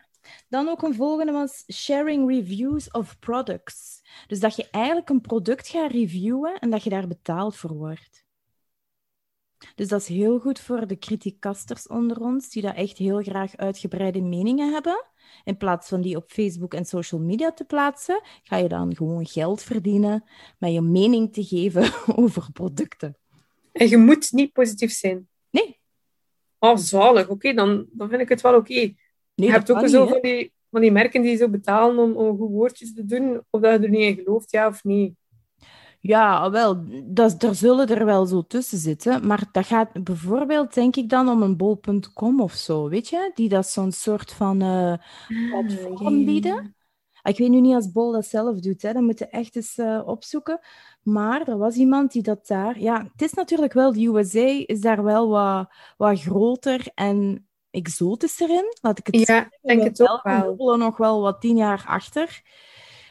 [0.48, 4.02] Dan ook een volgende was sharing reviews of products.
[4.28, 8.26] Dus dat je eigenlijk een product gaat reviewen en dat je daar betaald voor wordt.
[9.76, 13.56] Dus dat is heel goed voor de criticasters onder ons, die dat echt heel graag
[13.56, 15.06] uitgebreide meningen hebben.
[15.44, 19.26] In plaats van die op Facebook en social media te plaatsen, ga je dan gewoon
[19.26, 20.24] geld verdienen
[20.58, 21.92] met je mening te geven
[22.24, 23.18] over producten.
[23.72, 25.28] En je moet niet positief zijn.
[25.50, 25.80] Nee,
[26.60, 27.28] Oh, zalig.
[27.28, 28.74] Oké, dan, dan vind ik het wel oké.
[28.74, 28.96] nee
[29.36, 32.38] je hebt ook zo niet, van die, van die merken die zo betalen om, om
[32.38, 35.16] goed woordjes te doen, of dat je er niet in gelooft, ja of nee.
[36.00, 40.96] Ja, wel, dat, er zullen er wel zo tussen zitten, maar dat gaat bijvoorbeeld, denk
[40.96, 43.32] ik dan, om een bol.com of zo, weet je?
[43.36, 44.94] Die dat zo'n soort van eh,
[45.50, 46.76] platform bieden.
[47.24, 48.94] Ik weet nu niet als Bol dat zelf doet, hè.
[48.94, 50.60] dat moet je echt eens eh, opzoeken.
[51.02, 52.80] Maar er was iemand die dat daar...
[52.80, 58.50] Ja, het is natuurlijk wel, de USA is daar wel wat, wat groter en exotischer
[58.50, 59.52] in, laat ik het Ja, zeggen.
[59.62, 60.78] ik denk het ook wel.
[60.78, 62.42] nog wel wat tien jaar achter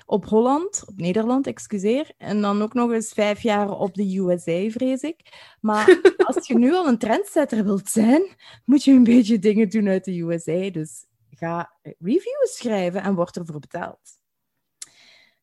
[0.06, 2.10] op Holland, op Nederland, excuseer.
[2.16, 5.20] En dan ook nog eens vijf jaar op de USA, vrees ik.
[5.60, 6.00] Maar
[6.34, 10.04] als je nu al een trendsetter wilt zijn, moet je een beetje dingen doen uit
[10.04, 10.70] de USA.
[10.70, 14.18] Dus ga reviews schrijven en word ervoor betaald.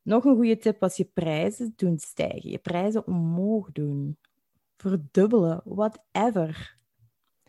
[0.01, 2.49] Nog een goede tip was je prijzen doen stijgen.
[2.49, 4.17] Je prijzen omhoog doen.
[4.77, 6.77] Verdubbelen, whatever.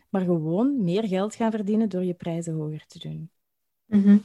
[0.09, 3.29] Maar gewoon meer geld gaan verdienen door je prijzen hoger te doen.
[3.85, 4.17] Mhm.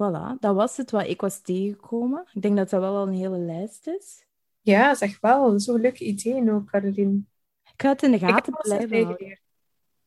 [0.00, 2.26] Voilà, dat was het wat ik was tegengekomen.
[2.32, 4.24] Ik denk dat dat wel al een hele lijst is.
[4.60, 5.60] Ja, zeg wel.
[5.60, 7.22] Zo'n leuke ideeën ook, Caroline.
[7.64, 9.38] Ik ga het in de gaten blijven.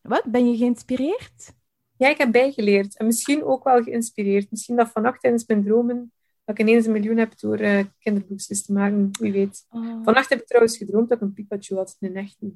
[0.02, 0.24] Wat?
[0.24, 1.54] Ben je geïnspireerd?
[1.98, 2.98] Ja, ik heb bijgeleerd.
[2.98, 4.52] En misschien ook wel geïnspireerd.
[4.52, 6.12] Misschien dat vannacht tijdens mijn dromen
[6.46, 9.10] dat ik ineens een miljoen heb door uh, kinderboekjes te maken.
[9.20, 9.66] Wie weet.
[9.70, 10.04] Oh.
[10.04, 12.46] Vannacht heb ik trouwens gedroomd dat ik een Pikachu had in een echte.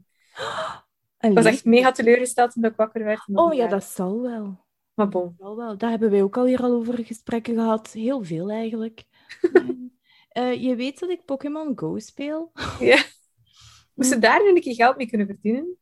[1.20, 1.54] Ik was leuk.
[1.54, 3.28] echt mega teleurgesteld toen ik wakker werd.
[3.34, 3.70] Oh ja, ja.
[3.70, 4.66] dat zal wel.
[4.98, 5.36] Maar bon.
[5.38, 5.78] Wel, wel.
[5.78, 7.92] Daar hebben wij ook al hier al over gesprekken gehad.
[7.92, 9.04] Heel veel eigenlijk.
[10.28, 12.52] Eh, je weet dat ik Pokémon Go speel?
[12.80, 13.04] Ja.
[13.96, 15.78] Moesten daar nu een keer geld mee kunnen verdienen?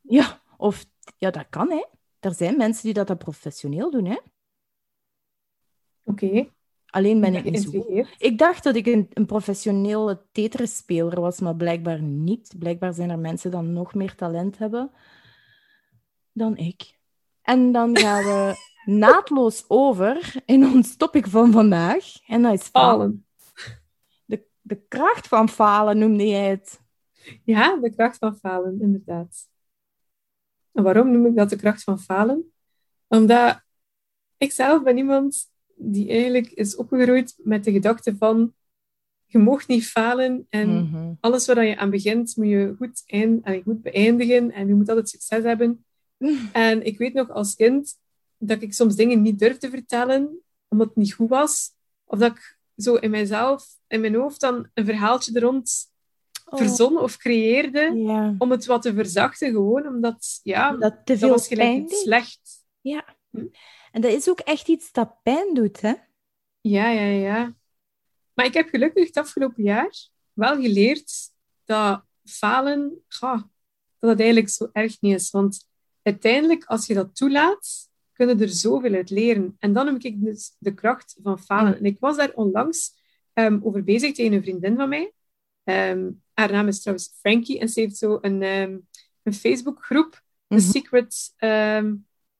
[0.00, 1.84] Ja, of ja, dat kan hè.
[2.20, 4.16] Er zijn mensen die dat, dat professioneel doen hè.
[6.04, 6.48] Oké.
[6.86, 8.04] Alleen ben ik niet zo.
[8.18, 12.54] Ik dacht dat ik een, een professionele Tetris-speler was, maar blijkbaar niet.
[12.58, 14.90] Blijkbaar zijn er mensen die nog meer talent hebben
[16.32, 16.97] dan ik.
[17.48, 18.54] En dan gaan we
[18.92, 22.04] naadloos over in ons topic van vandaag.
[22.26, 22.96] En dat is falen.
[22.96, 23.26] Falen.
[24.24, 26.80] De, de kracht van falen noemde jij het.
[27.44, 29.48] Ja, de kracht van falen, inderdaad.
[30.72, 32.52] En waarom noem ik dat de kracht van falen?
[33.06, 33.60] Omdat
[34.36, 38.52] ik zelf ben iemand die eigenlijk is opgegroeid met de gedachte van
[39.26, 41.12] je mag niet falen en Mhm.
[41.20, 45.08] alles waar je aan begint moet je goed, eind, goed beëindigen en je moet altijd
[45.08, 45.84] succes hebben.
[46.52, 47.98] En ik weet nog als kind
[48.38, 51.70] dat ik soms dingen niet durfde vertellen omdat het niet goed was.
[52.04, 55.90] Of dat ik zo in mijzelf, in mijn hoofd dan een verhaaltje er rond
[56.50, 58.34] Oh, verzon of creëerde ja.
[58.38, 62.00] om het wat te verzachten, gewoon omdat, ja, Dat te dat veel was gelijk iets
[62.00, 62.64] slecht.
[62.80, 63.16] Ja.
[63.30, 63.46] Hm?
[63.92, 65.92] En dat is ook echt iets dat pijn doet, hè?
[66.60, 67.54] Ja, ja, ja.
[68.34, 71.12] Maar ik heb gelukkig het afgelopen jaar wel geleerd
[71.64, 73.50] dat falen, ga,
[73.98, 75.30] dat het eigenlijk zo erg niet is.
[75.30, 75.67] Want
[76.08, 79.56] uiteindelijk, als je dat toelaat, kun je er zoveel uit leren.
[79.58, 81.78] En dan heb ik dus de kracht van falen.
[81.78, 82.96] En ik was daar onlangs
[83.32, 85.12] ehm, over bezig tegen een vriendin van mij.
[85.64, 88.78] Ehm, haar naam is trouwens Frankie en ze heeft zo een, ehm,
[89.22, 90.64] een Facebookgroep, de Mhm.
[90.64, 91.34] Secret,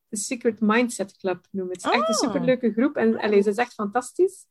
[0.09, 1.83] de Secret Mindset Club noemen het.
[1.83, 2.20] Het is echt een Ah.
[2.20, 4.46] superleuke groep en allee, ze is echt fantastisch.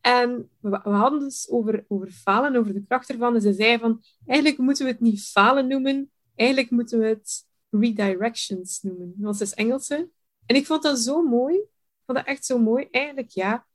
[0.00, 3.34] En we, we hadden dus over, over falen, over de kracht ervan.
[3.34, 7.45] En ze zei van, eigenlijk moeten we het niet falen noemen, eigenlijk moeten we het
[7.70, 9.14] redirections noemen.
[9.16, 10.08] Dat is Engelse.
[10.46, 11.54] En ik vond dat zo mooi.
[11.56, 12.88] Ik vond dat echt zo mooi.
[12.90, 13.66] Eigenlijk, ja,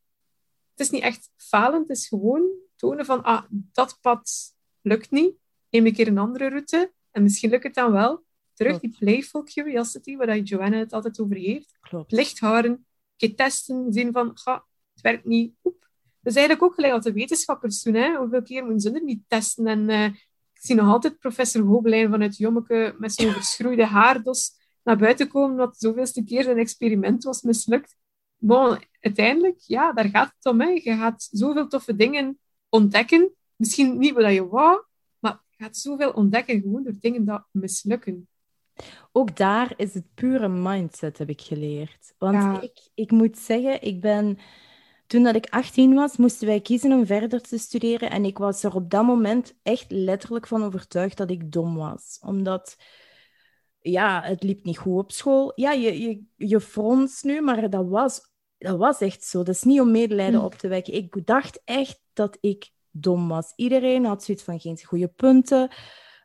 [0.71, 5.35] het is niet echt falen, het is gewoon tonen van, ah, dat pad lukt niet.
[5.69, 8.23] Neem een keer een andere route en misschien lukt het dan wel.
[8.53, 12.11] Terug die playful curiosity, waar dat Joanna het altijd over heeft Klopt.
[12.11, 12.85] licht houden, een
[13.17, 15.53] keer testen, zien van, ga, het werkt niet.
[15.63, 15.89] Oep.
[16.21, 17.93] Dat is eigenlijk ook gelijk wat de wetenschappers doen.
[17.93, 18.15] Hè?
[18.15, 19.67] Hoeveel keer moeten ze er niet testen?
[19.67, 20.09] En eh,
[20.61, 24.51] zie nog altijd professor Hobelijn vanuit Jommeke met zo'n verschroeide haardos
[24.83, 27.95] naar buiten komen, dat zoveelste keer zijn experiment was mislukt.
[28.37, 30.61] Bon, uiteindelijk, ja, daar gaat het om.
[30.61, 30.67] Hè.
[30.67, 33.31] Je gaat zoveel toffe dingen ontdekken.
[33.55, 34.83] Misschien niet wat je wou,
[35.19, 38.27] maar je gaat zoveel ontdekken gewoon door dingen dat mislukken.
[39.11, 42.13] Ook daar is het pure mindset, heb ik geleerd.
[42.17, 42.61] Want Ja.
[42.61, 44.37] ik, ik moet zeggen, ik ben...
[45.11, 48.09] Toen dat ik 18 was, moesten wij kiezen om verder te studeren.
[48.09, 52.19] En ik was er op dat moment echt letterlijk van overtuigd dat ik dom was.
[52.25, 52.75] Omdat,
[53.79, 55.51] ja, het liep niet goed op school.
[55.55, 58.21] Ja, je, je, je frons nu, maar dat was,
[58.57, 59.43] dat was echt zo.
[59.43, 60.45] Dat is niet om medelijden Hm.
[60.45, 60.93] op te wekken.
[60.93, 63.53] Ik dacht echt dat ik dom was.
[63.55, 65.69] Iedereen had zoiets van geen goede punten.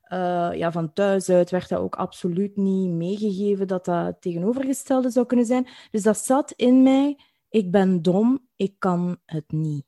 [0.00, 5.26] Eh, ja, van thuis uit werd dat ook absoluut niet meegegeven dat dat tegenovergestelde zou
[5.26, 5.68] kunnen zijn.
[5.90, 7.18] Dus dat zat in mij.
[7.56, 9.84] Ik ben dom, ik kan het niet.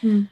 [0.00, 0.22] Hm.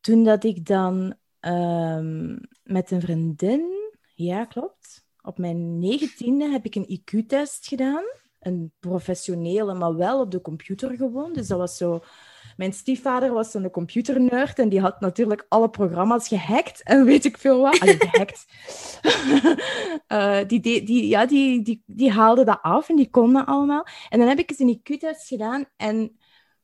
[0.00, 6.74] Toen dat ik dan ehm, met een vriendin, ja klopt, op mijn negentiende heb ik
[6.74, 8.04] een IQ-test gedaan.
[8.38, 11.32] Een professionele, maar wel op de computer gewoon.
[11.32, 12.02] Dus dat was zo...
[12.58, 17.38] Mijn stiefvader was zo'n computernerd en die had natuurlijk alle programma's gehackt en weet ik
[17.38, 17.80] veel wat.
[17.80, 18.46] Allee, gehackt.
[20.06, 23.46] Eh, die, die, die, ja, die, die, die haalde dat af en die kon dat
[23.46, 23.86] allemaal.
[24.08, 26.00] En dan heb ik eens een IQ-test gedaan en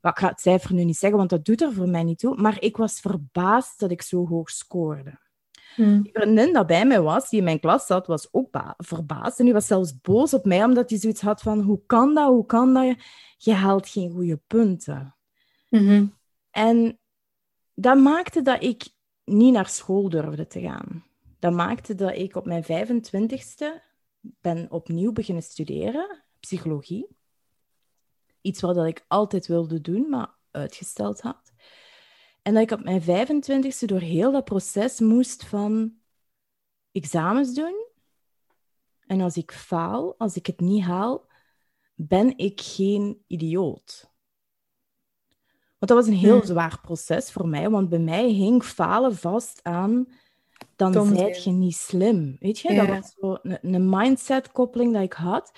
[0.01, 2.37] ik ga het cijfer nu niet zeggen, want dat doet er voor mij niet toe.
[2.37, 5.19] Maar ik was verbaasd dat ik zo hoog scoorde.
[5.75, 6.03] Hm.
[6.03, 9.39] Die vriendin dat bij mij was, die in mijn klas zat, was ook ba- verbaasd.
[9.39, 11.61] En die was zelfs boos op mij, omdat hij zoiets had van...
[11.61, 12.29] Hoe kan dat?
[12.29, 12.97] Hoe kan dat?
[13.37, 15.13] Je haalt geen goede punten.
[15.81, 16.07] Mhm.
[16.51, 16.99] En
[17.75, 18.89] dat maakte dat ik
[19.25, 21.05] niet naar school durfde te gaan.
[21.39, 23.83] Dat maakte dat ik op mijn 25ste
[24.21, 27.07] ben opnieuw beginnen studeren, psychologie.
[28.41, 31.53] Iets wat ik altijd wilde doen, maar uitgesteld had.
[32.43, 35.95] En dat ik op mijn 25ste door heel dat proces moest van
[36.93, 37.87] examens doen.
[39.07, 41.27] En als ik faal, als ik het niet haal,
[41.95, 44.13] ben ik geen idioot.
[45.85, 46.47] Want dat was een heel Hmm.
[46.47, 50.07] zwaar proces voor mij, want bij mij hing falen vast aan
[50.77, 51.55] dan zijt zijn.
[51.55, 52.37] je niet slim.
[52.40, 52.87] Weet je, Ja.
[52.87, 55.53] dat was zo een, een mindset-koppeling dat ik had.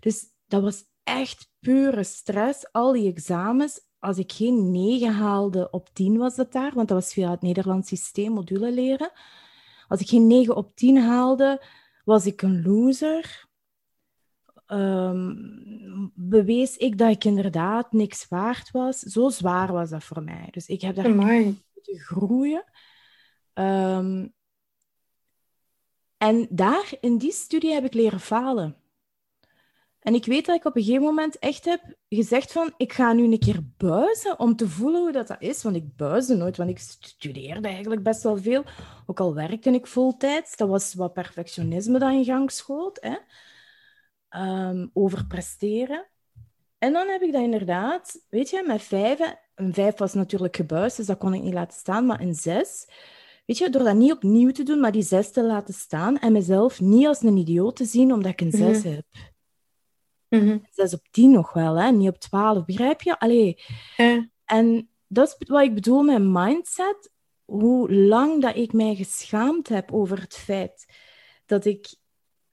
[0.00, 3.88] Dus dat was echt pure stress, al die examens.
[3.98, 7.42] als ik geen 9 haalde op 10 was dat daar, want dat was via het
[7.42, 9.10] Nederlands systeem module leren.
[9.88, 11.62] Als ik geen 9 op 10 haalde,
[12.04, 13.48] was ik een loser.
[14.72, 18.98] Um, bewees ik dat ik inderdaad niks waard was.
[18.98, 20.48] Zo zwaar was dat voor mij.
[20.50, 22.64] Dus ik heb daar moeten groeien.
[23.54, 24.34] Um,
[26.16, 28.76] en daar, in die studie, heb ik leren falen.
[30.00, 33.12] En ik weet dat ik op een gegeven moment echt heb gezegd van, ik ga
[33.12, 35.62] nu een keer buizen om te voelen hoe dat, dat is.
[35.62, 38.64] Want ik buisde nooit, want ik studeerde eigenlijk best wel veel.
[39.06, 40.56] Ook al werkte ik voltijds.
[40.56, 42.98] Dat was wat perfectionisme dat in gang schoot.
[43.00, 43.16] Hè?
[44.36, 46.06] Um, over presteren.
[46.78, 49.38] En dan heb ik dat inderdaad, weet je, met vijven.
[49.54, 52.06] Een vijf was natuurlijk gebuist, dus dat kon ik niet laten staan.
[52.06, 52.88] Maar een zes,
[53.46, 56.18] weet je, door dat niet opnieuw te doen, maar die zes te laten staan.
[56.18, 59.04] En mezelf niet als een idioot te zien omdat ik een zes mm heb.
[60.28, 61.90] Mm Zes op tien nog wel, hè?
[61.90, 62.64] niet op twaalf.
[62.64, 63.18] Begrijp je?
[63.18, 63.62] Allee.
[64.44, 67.12] En dat is wat ik bedoel met mindset.
[67.44, 70.86] Hoe lang dat ik mij geschaamd heb over het feit
[71.46, 71.94] dat ik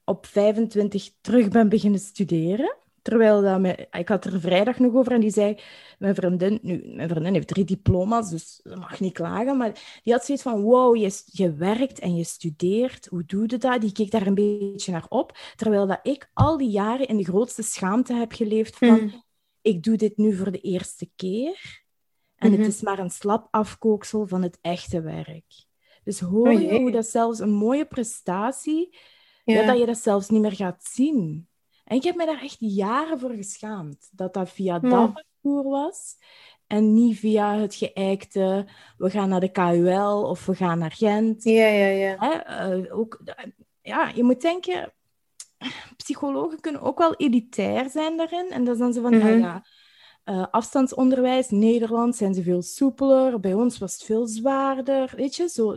[0.08, 2.76] op 25 terug ben beginnen studeren.
[3.02, 5.58] Terwijl dat me, ik had er vrijdag nog over en die zei,
[5.98, 10.12] mijn vriendin, nu, mijn vriendin heeft drie diploma's, dus ze mag niet klagen, maar die
[10.12, 13.80] had zoiets van, wow, je, je werkt en je studeert, hoe doe je dat?
[13.80, 17.24] Die keek daar een beetje naar op, terwijl dat ik al die jaren in de
[17.24, 19.22] grootste schaamte heb geleefd van, mm.
[19.62, 21.86] ik doe dit nu voor de eerste keer
[22.38, 22.68] en het mhm.
[22.68, 25.66] is maar een slap afkooksel van het echte werk.
[26.04, 28.98] Dus hoor oh je hoe dat zelfs een mooie prestatie,
[29.52, 29.66] ja.
[29.66, 31.48] dat je dat zelfs niet meer gaat zien.
[31.84, 34.08] En ik heb me daar echt jaren voor geschaamd.
[34.12, 36.16] Dat dat via dat parcours was.
[36.66, 41.44] En niet via het geëikte, we gaan naar de KUL of we gaan naar Gent.
[41.44, 42.16] Ja, ja, ja.
[42.18, 42.76] Hè?
[42.76, 43.22] Uh, ook,
[43.82, 44.92] ja, je moet denken,
[45.96, 48.50] psychologen kunnen ook wel elitair zijn daarin.
[48.50, 49.64] En dat is dan zo van, mm ja,
[50.24, 53.40] uh, afstandsonderwijs, Nederland zijn ze veel soepeler.
[53.40, 55.12] Bij ons was het veel zwaarder.
[55.16, 55.76] Weet je, zo...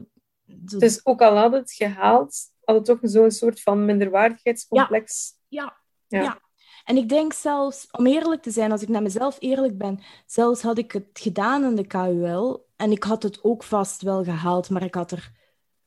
[0.65, 0.77] zo...
[0.77, 2.35] Dus ook al had het gehaald,
[2.71, 5.33] had het toch zo'n soort van minderwaardigheidscomplex.
[5.47, 6.39] ja, ja.
[6.85, 10.61] En ik denk zelfs, om eerlijk te zijn, als ik naar mezelf eerlijk ben, zelfs
[10.61, 14.69] had ik het gedaan in de KUL en ik had het ook vast wel gehaald,
[14.69, 15.31] maar ik had er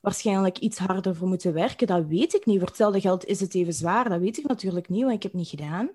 [0.01, 1.87] waarschijnlijk iets harder voor moeten werken.
[1.87, 2.59] Dat weet ik niet.
[2.59, 4.09] Voor hetzelfde geld is het even zwaar.
[4.09, 5.91] Dat weet ik natuurlijk niet, want ik heb het niet gedaan.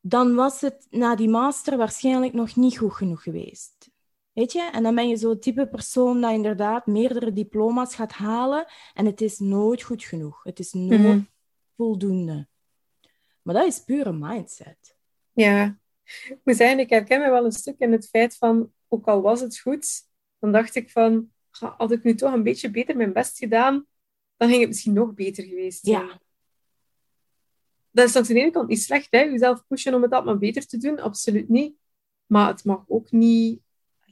[0.00, 3.79] Dan was het na die master waarschijnlijk nog niet goed genoeg geweest.
[4.40, 4.70] Weet je?
[4.72, 9.20] En dan ben je zo'n type persoon dat inderdaad meerdere diploma's gaat halen en het
[9.20, 10.44] is nooit goed genoeg.
[10.44, 11.20] Het is nooit mhm.
[11.76, 12.48] voldoende.
[13.42, 14.96] Maar dat is pure mindset.
[15.32, 19.06] Ja, ik moet zeggen, ik herken me wel een stuk in het feit van, ook
[19.06, 19.86] al was het goed,
[20.38, 23.86] dan dacht ik van, had ik nu toch een beetje beter mijn best gedaan,
[24.36, 26.06] dan ging het misschien nog beter geweest zijn.
[26.06, 26.20] Ja.
[27.90, 29.20] Dat is aan de ene kant niet slecht, hè?
[29.20, 31.76] jezelf pushen om het allemaal beter te doen, absoluut niet.
[32.26, 33.60] Maar het mag ook niet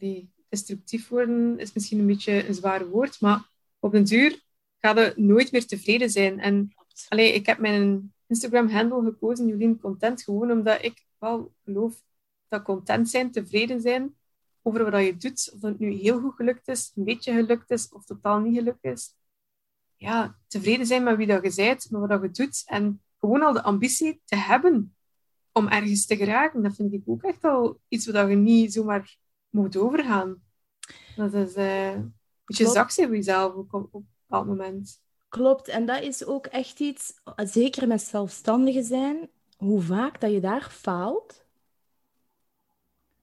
[0.00, 4.42] allee, destructief worden, is misschien een beetje een zwaar woord, maar op een duur
[4.78, 6.40] gaat je nooit meer tevreden zijn.
[6.40, 6.72] En
[7.10, 12.02] ik heb mijn Instagram-handle gekozen, Jolien Content, gewoon omdat ik wel geloof
[12.48, 14.16] dat content zijn, tevreden zijn
[14.62, 17.70] over wat je doet, of dat het nu heel goed gelukt is, een beetje gelukt
[17.70, 19.14] is, of totaal niet gelukt is.
[19.96, 23.52] Ja, tevreden zijn met wie dat je bent, met wat je doet, en gewoon al
[23.52, 24.96] de ambitie te hebben
[25.52, 29.16] om ergens te geraken, dat vind ik ook echt al iets wat je niet zomaar
[29.50, 30.42] moet overgaan.
[31.16, 35.02] Dat is uh, een beetje zak zijn voor jezelf op, op een bepaald moment.
[35.28, 40.40] Klopt, en dat is ook echt iets, zeker met zelfstandigen zijn, hoe vaak dat je
[40.40, 41.46] daar faalt,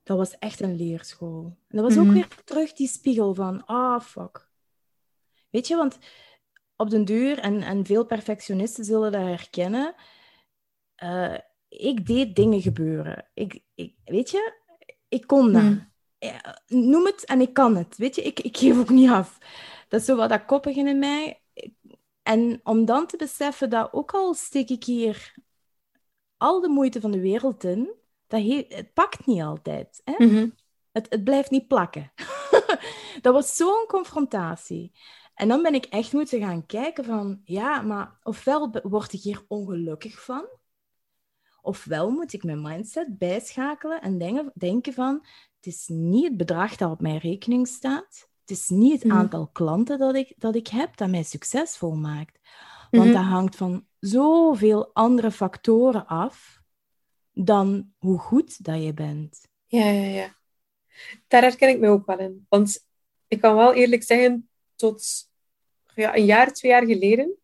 [0.04, 1.58] dat was echt een leerschool.
[1.68, 2.14] En dat was ook mhm.
[2.14, 4.50] weer terug die spiegel van, ah, fuck.
[5.50, 5.98] Weet je, want
[6.76, 9.96] op den duur, en, en veel perfectionisten zullen dat herkennen,
[11.04, 13.28] uh, ik deed dingen gebeuren.
[13.34, 14.54] Ik, ik, weet je,
[15.08, 15.64] ik kon dat.
[15.64, 15.80] Mhm.
[16.68, 17.98] Noem het en ik kan het.
[17.98, 19.38] Weet je, ik, ik geef ook niet af.
[19.88, 21.42] Dat is zo wat dat koppige in mij.
[22.24, 25.34] En om dan te beseffen dat ook al steek ik hier
[26.38, 27.94] al de moeite van de wereld in,
[28.28, 30.02] dat het pakt niet altijd.
[30.04, 30.26] Hè?
[30.26, 30.50] Mhm.
[30.92, 32.12] het, het blijft niet plakken.
[33.22, 34.92] dat was zo'n confrontatie.
[35.36, 39.46] En dan ben ik echt moeten gaan kijken van, ja, maar ofwel word ik hier
[39.48, 40.48] ongelukkig van,
[41.62, 45.26] ofwel moet ik mijn mindset bijschakelen en denken, denken van,
[45.66, 49.18] het is niet het bedrag dat op mijn rekening staat, het is niet het mhm.
[49.18, 52.40] aantal klanten dat ik, dat ik heb dat mij succesvol maakt.
[52.92, 56.62] Want mm dat hangt van zoveel andere factoren af
[57.32, 59.48] dan hoe goed dat je bent.
[59.66, 60.36] Ja, ja, ja.
[61.28, 62.46] Daar herken ik me ook wel in.
[62.50, 62.86] Want
[63.28, 65.30] ik kan wel eerlijk zeggen, tot
[65.96, 67.36] ja, een jaar, twee jaar geleden,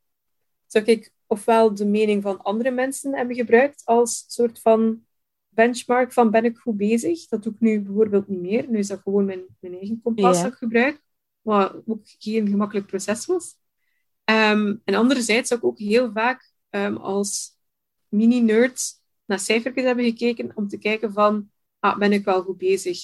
[0.65, 5.05] zou ik ofwel de mening van andere mensen hebben gebruikt als soort van
[5.53, 7.27] benchmark van ben ik goed bezig.
[7.27, 8.69] Dat doe ik nu bijvoorbeeld niet meer.
[8.69, 11.01] Nu is dat gewoon mijn, mijn eigen kompas dat ik gebruik.
[11.41, 13.55] Wat ook geen gemakkelijk proces was.
[14.23, 17.57] Ehm, en anderzijds zou ik ook heel vaak um, als
[18.07, 22.99] mini-nerd naar cijfertjes hebben gekeken om te kijken van, ah, ben ik wel goed bezig?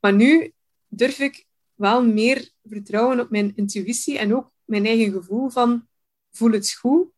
[0.00, 0.52] Maar nu
[0.88, 5.88] durf ik wel meer vertrouwen op mijn intuïtie en ook mijn eigen gevoel van,
[6.30, 7.08] voel het goed?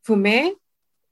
[0.00, 0.56] Voor mij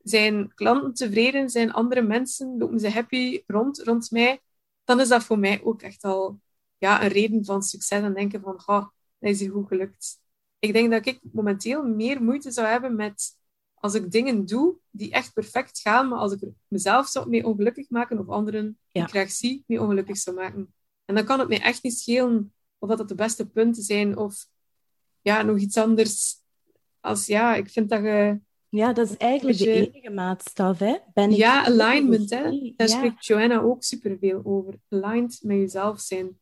[0.03, 4.41] zijn klanten tevreden, zijn andere mensen, lopen ze happy rond, rond mij,
[4.85, 6.41] dan is dat voor mij ook echt al
[6.79, 8.87] ja, een reden van succes en denken van, oh,
[9.19, 10.21] dat is hier goed gelukt.
[10.59, 13.39] Ik denk dat ik momenteel meer moeite zou hebben met
[13.75, 17.91] als ik dingen doe die echt perfect gaan, maar als ik mezelf zou mee ongelukkig
[17.91, 20.75] maken of anderen die ik graag zie mee ongelukkig zou maken.
[21.05, 24.17] En dan kan het mij echt niet schelen of dat, dat de beste punten zijn
[24.17, 24.47] of
[25.21, 26.43] ja, nog iets anders.
[27.01, 28.41] Als ja, ik vind dat je
[28.71, 30.97] ja, dat is eigenlijk de enige maatstaf, hè?
[31.15, 32.73] Ben ik ja, alignment, hè?
[32.77, 34.75] Daar spreekt Joanna ook superveel over.
[34.89, 36.39] Aligned met jezelf zijn.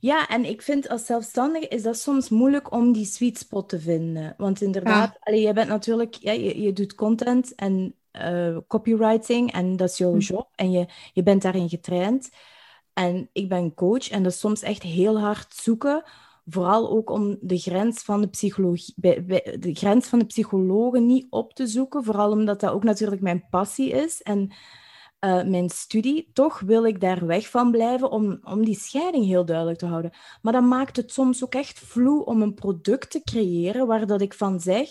[0.00, 3.80] Ja, en ik vind als zelfstandige is dat soms moeilijk om die sweet spot te
[3.80, 4.34] vinden.
[4.36, 5.32] Want inderdaad, ja.
[5.32, 10.12] je bent natuurlijk, ja, je, je doet content en uh, copywriting en dat is jouw
[10.12, 10.18] hm.
[10.18, 12.30] job en je, je bent daarin getraind.
[12.92, 16.04] En ik ben coach en dat is soms echt heel hard zoeken
[16.48, 18.94] Vooral ook om de grens van de, psychologie,
[19.58, 22.04] de grens van de psychologen niet op te zoeken.
[22.04, 24.50] Vooral omdat dat ook natuurlijk mijn passie is en
[25.20, 26.30] uh, mijn studie.
[26.32, 30.12] Toch wil ik daar weg van blijven om, om die scheiding heel duidelijk te houden.
[30.42, 34.20] Maar dat maakt het soms ook echt vloe om een product te creëren waar dat
[34.20, 34.88] ik van zeg...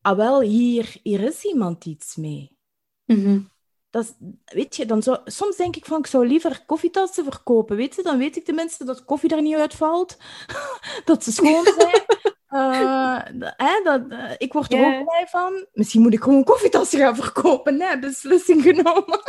[0.00, 2.56] Ah wel, hier, hier is iemand iets mee.
[3.04, 3.51] Mm
[3.92, 7.94] dat, weet je, dan zou, soms denk ik van, ik zou liever koffietassen verkopen, weet
[7.94, 8.02] je?
[8.02, 10.18] Dan weet ik tenminste dat koffie er niet uitvalt,
[11.04, 12.02] dat ze schoon zijn.
[12.60, 15.66] uh, dat, uh, ik word er ook blij van.
[15.72, 19.20] Misschien moet ik gewoon koffietassen gaan verkopen, beslissing genomen.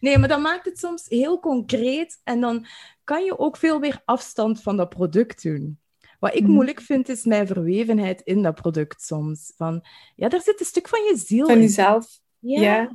[0.00, 2.66] nee, maar dan maakt het soms heel concreet en dan
[3.04, 5.78] kan je ook veel meer afstand van dat product doen.
[6.18, 6.52] Wat ik mhm.
[6.52, 9.52] moeilijk vind, is mijn verwevenheid in dat product soms.
[9.56, 9.84] Van,
[10.16, 11.60] ja, daar zit een stuk van je ziel van in.
[11.60, 12.20] Van jezelf.
[12.38, 12.90] ja.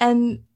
[0.00, 0.48] En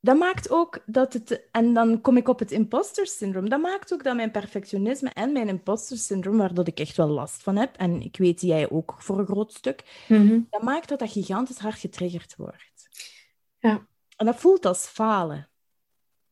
[0.00, 3.92] dat maakt ook dat het, en dan kom ik op het imposter syndroom, dat maakt
[3.92, 7.56] ook dat mijn perfectionisme en mijn imposter syndroom, waar dat ik echt wel last van
[7.56, 10.40] heb, en ik weet jij ook voor een groot stuk, mhm.
[10.50, 12.88] dat maakt dat dat gigantisch hard getriggerd wordt.
[13.58, 13.86] Ja.
[14.16, 15.48] En dat voelt als falen.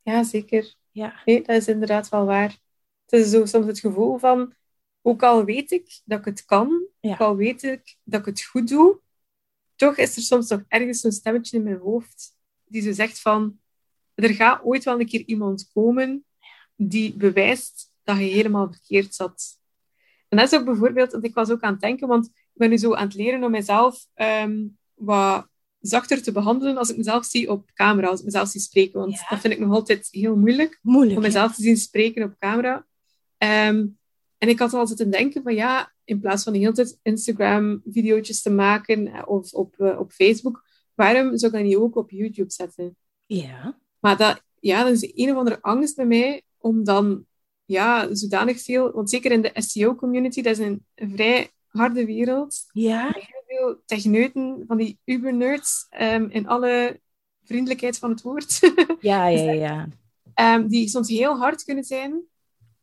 [0.03, 0.75] Ja, zeker.
[0.91, 1.23] Ja.
[1.25, 2.59] Nee, dat is inderdaad wel waar.
[3.07, 4.55] Het is zo soms het gevoel van,
[5.03, 8.43] ook al weet ik dat ik het kan, ook al weet ik dat ik het
[8.43, 9.01] goed doe,
[9.81, 13.59] toch is er soms nog ergens een stemmetje in mijn hoofd die zo zegt van,
[14.15, 16.25] er gaat ooit wel een keer iemand komen
[16.77, 19.59] die bewijst dat je helemaal verkeerd zat.
[20.29, 22.71] En dat is ook bijvoorbeeld, want ik was ook aan het denken, want ik ben
[22.71, 25.49] nu zo aan het leren om mezelf um, wat
[25.81, 29.01] zachter te behandelen als ik mezelf zie op camera, als ik mezelf zie spreken.
[29.01, 32.39] Want dat vind ik nog altijd heel moeilijk, moeilijk om mezelf te zien spreken op
[32.39, 32.87] camera.
[33.39, 33.99] Um,
[34.41, 38.43] en ik had altijd te denken van ja, in plaats van de hele tijd Instagram-video's
[38.43, 40.65] te maken eh, of op, uh, op Facebook,
[40.95, 42.97] waarom zou ik dat niet ook op YouTube zetten?
[43.27, 43.79] Ja.
[43.99, 47.27] Maar dat, ja, dat is een of andere angst bij mij om dan
[47.65, 48.93] ja, zodanig veel...
[48.93, 52.65] Want zeker in de SEO-community, dat is een, vrij harde wereld.
[52.73, 53.13] Ja.
[53.13, 57.01] Heel veel techneuten, van die uber-nerds, um, in alle
[57.45, 58.61] vriendelijkheid van het woord.
[59.01, 59.89] Ja, ja, ja.
[60.55, 62.29] um, die soms heel hard kunnen zijn.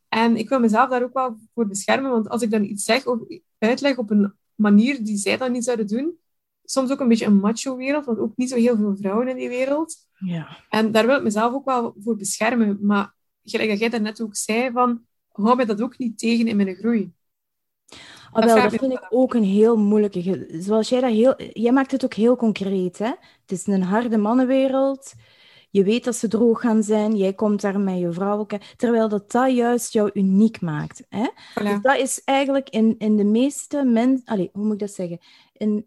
[0.08, 3.06] En ik wil mezelf daar ook wel voor beschermen, want als ik dan iets zeg
[3.06, 3.18] of
[3.58, 6.18] uitleg op een manier die zij dan niet zouden doen,
[6.64, 9.48] soms ook een beetje een macho-wereld, want ook niet zo heel veel vrouwen in die
[9.48, 9.96] wereld.
[10.18, 10.64] Ja.
[10.68, 12.78] En daar wil ik mezelf ook wel voor beschermen.
[12.80, 16.56] Maar gelijk dat jij daarnet ook zei, van, hou mij dat ook niet tegen in
[16.56, 17.12] mijn groei.
[18.32, 20.46] Wel, dat vind ik ook een heel moeilijke.
[20.58, 21.34] Zoals jij dat heel...
[21.52, 23.12] Jij maakt het ook heel concreet, hè?
[23.40, 25.14] Het is een harde mannenwereld.
[25.70, 27.16] Je weet dat ze droog gaan zijn.
[27.16, 28.46] Jij komt daar met je vrouw.
[28.76, 31.04] Terwijl dat, dat juist jou uniek maakt.
[31.08, 31.28] Hè?
[31.54, 34.50] Dus dat is eigenlijk in, in de meeste mensen...
[34.52, 35.18] Hoe moet ik dat zeggen?
[35.52, 35.86] In,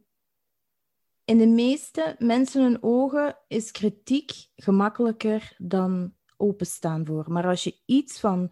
[1.25, 7.25] in de meeste mensen hun ogen is kritiek gemakkelijker dan openstaan voor.
[7.27, 8.51] Maar als je iets van,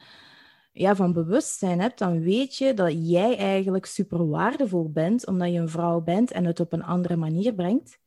[0.72, 5.60] ja, van bewustzijn hebt, dan weet je dat jij eigenlijk super waardevol bent, omdat je
[5.60, 7.99] een vrouw bent en het op een andere manier brengt.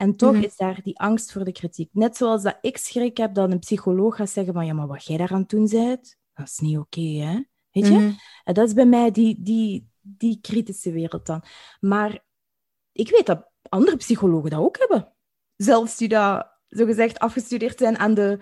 [0.00, 0.42] En toch mhm.
[0.42, 1.90] is daar die angst voor de kritiek.
[1.92, 5.04] Net zoals dat ik schrik heb dat een psycholoog gaat zeggen van ja, maar wat
[5.04, 7.42] jij daar aan het doen bent, dat is niet oké, hè?
[7.70, 7.98] Weet je?
[7.98, 8.12] Mhm.
[8.44, 11.42] En dat is bij mij die, die, die kritische wereld dan.
[11.80, 12.24] Maar
[12.92, 15.12] ik weet dat andere psychologen dat ook hebben.
[15.56, 18.38] Zelfs die dat zogezegd afgestudeerd zijn aan de,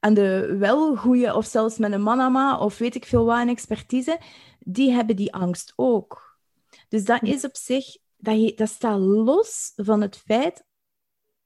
[0.00, 3.48] aan de wel goede, of zelfs met een manama, of weet ik veel wat, een
[3.48, 4.20] expertise,
[4.58, 6.38] die hebben die angst ook.
[6.88, 10.64] Dus dat is op zich, dat, je, dat staat los van het feit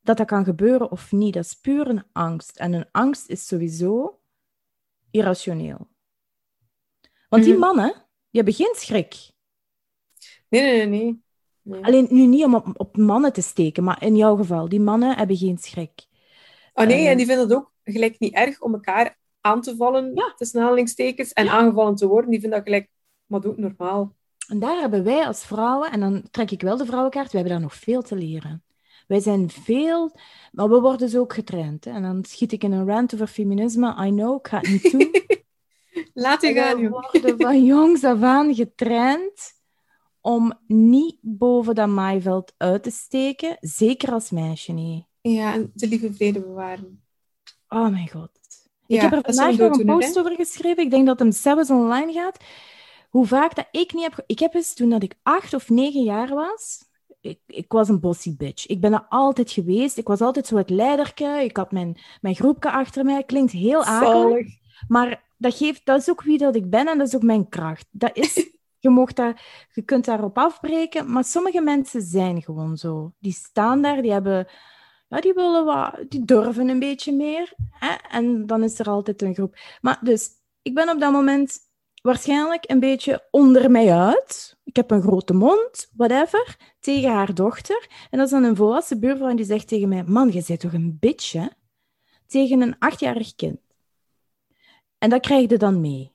[0.06, 1.34] dat dat kan gebeuren of niet.
[1.34, 2.56] Dat is puur een angst.
[2.56, 4.20] En een angst is sowieso
[5.10, 5.88] irrationeel.
[7.28, 7.60] Want die Mhm.
[7.62, 7.92] mannen,
[8.30, 9.30] die hebben geen schrik.
[10.48, 11.22] Nee, nee, nee.
[11.62, 11.84] nee.
[11.84, 15.16] Alleen nu niet om op, op mannen te steken, maar in jouw geval, die mannen
[15.16, 16.06] hebben geen schrik.
[16.74, 17.10] Oh nee, Eh.
[17.10, 20.32] en die vinden het ook gelijk niet erg om elkaar aan te vallen, Ja.
[20.36, 22.30] tussen aanhalingstekens, en aangevallen te worden.
[22.30, 22.90] Die vinden dat gelijk,
[23.26, 24.14] maar doe het normaal.
[24.48, 27.52] En daar hebben wij als vrouwen, en dan trek ik wel de vrouwenkaart, we hebben
[27.54, 28.64] daar nog veel te leren.
[29.06, 30.12] Wij zijn veel,
[30.52, 31.84] maar we worden zo ook getraind.
[31.84, 31.90] Hè?
[31.90, 34.06] En dan schiet ik in een rant over feminisme.
[34.06, 35.10] I know, ik ga het niet doen.
[36.14, 39.54] Laat je gaan, we worden van jongs af aan getraind
[40.20, 43.56] om niet boven dat maaiveld uit te steken.
[43.60, 45.04] Zeker als meisje niet.
[45.20, 47.04] Ja, en de lieve vrede bewaren.
[47.68, 48.30] Oh mijn god.
[48.86, 50.82] Ja, ik heb er vandaag nog een post over geschreven.
[50.82, 52.44] Ik denk dat hem zelfs online gaat.
[53.10, 54.24] Hoe vaak dat ik niet heb...
[54.26, 56.85] Ik heb eens, toen dat ik acht of negen jaar was...
[57.28, 58.66] Ik, ik was een bossy bitch.
[58.66, 59.98] Ik ben dat altijd geweest.
[59.98, 61.40] Ik was altijd zo het leiderke.
[61.42, 63.22] Ik had mijn, mijn groepje achter mij.
[63.24, 64.46] Klinkt heel akelig.
[64.88, 67.48] Maar dat, geeft, dat is ook wie dat ik ben en dat is ook mijn
[67.48, 67.86] kracht.
[67.90, 68.34] Dat is,
[68.84, 73.12] je, mocht daar, je kunt daarop afbreken, maar sommige mensen zijn gewoon zo.
[73.18, 74.46] Die staan daar, die hebben...
[75.08, 77.54] Ja, die willen wat, die durven een beetje meer.
[77.70, 77.94] Hè?
[78.10, 79.56] En dan is er altijd een groep.
[79.80, 80.30] Maar dus,
[80.62, 81.58] ik ben op dat moment
[82.06, 84.56] waarschijnlijk een beetje onder mij uit.
[84.64, 87.86] Ik heb een grote mond, whatever, tegen haar dochter.
[88.10, 90.60] En dat is dan een volwassen buurvrouw en die zegt tegen mij: Man, je bent
[90.60, 91.46] toch een bitch, hè?
[92.26, 93.60] Tegen een achtjarig kind.
[94.98, 96.12] En dat krijg je dan mee.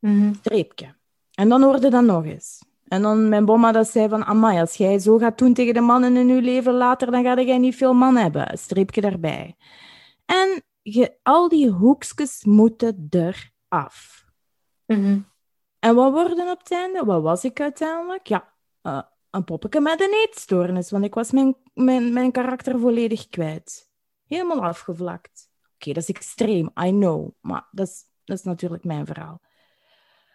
[0.00, 0.34] Mhm.
[0.34, 0.94] Streepje.
[1.34, 2.62] En dan hoorde dat nog eens.
[2.84, 5.80] En dan mijn bomma dat zei van, amai, als jij zo gaat doen tegen de
[5.80, 8.58] mannen in je leven later, dan ga jij niet veel man hebben.
[8.58, 9.56] Streepje daarbij.
[10.24, 14.24] En je, al die hoekjes moeten eraf.
[14.86, 15.18] Mhm.
[15.84, 17.04] En wat worden op het einde?
[17.04, 18.26] Wat was ik uiteindelijk?
[18.26, 23.28] Ja, eh, een poppetje met een eetstoornis, want ik was mijn, mijn, mijn karakter volledig
[23.28, 23.90] kwijt.
[24.26, 25.50] Helemaal afgevlakt.
[25.74, 29.40] Oké, dat is extreem, I know, maar dat is, dat is natuurlijk mijn verhaal.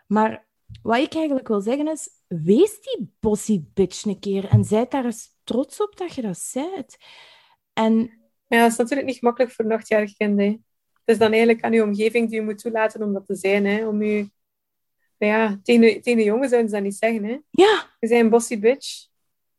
[0.08, 0.48] Maar
[0.82, 5.06] wat ik eigenlijk wil zeggen is, wees die bossy bitch een keer en zijt daar
[5.06, 6.98] eens trots op dat je dat zijt.
[7.74, 7.94] En
[8.48, 10.18] Ja, dat is natuurlijk niet gemakkelijk voor een achtjarig.
[10.18, 10.60] Het
[11.06, 13.66] is dan eigenlijk aan je omgeving die je moet toelaten om dat te zijn.
[13.66, 13.88] Hè.
[13.88, 14.38] Om je...
[15.28, 17.24] Ja, tegen, de- tegen de jongen zouden ze dat niet zeggen.
[17.24, 17.38] Hè.
[17.50, 19.08] ja, bent een bossy bitch.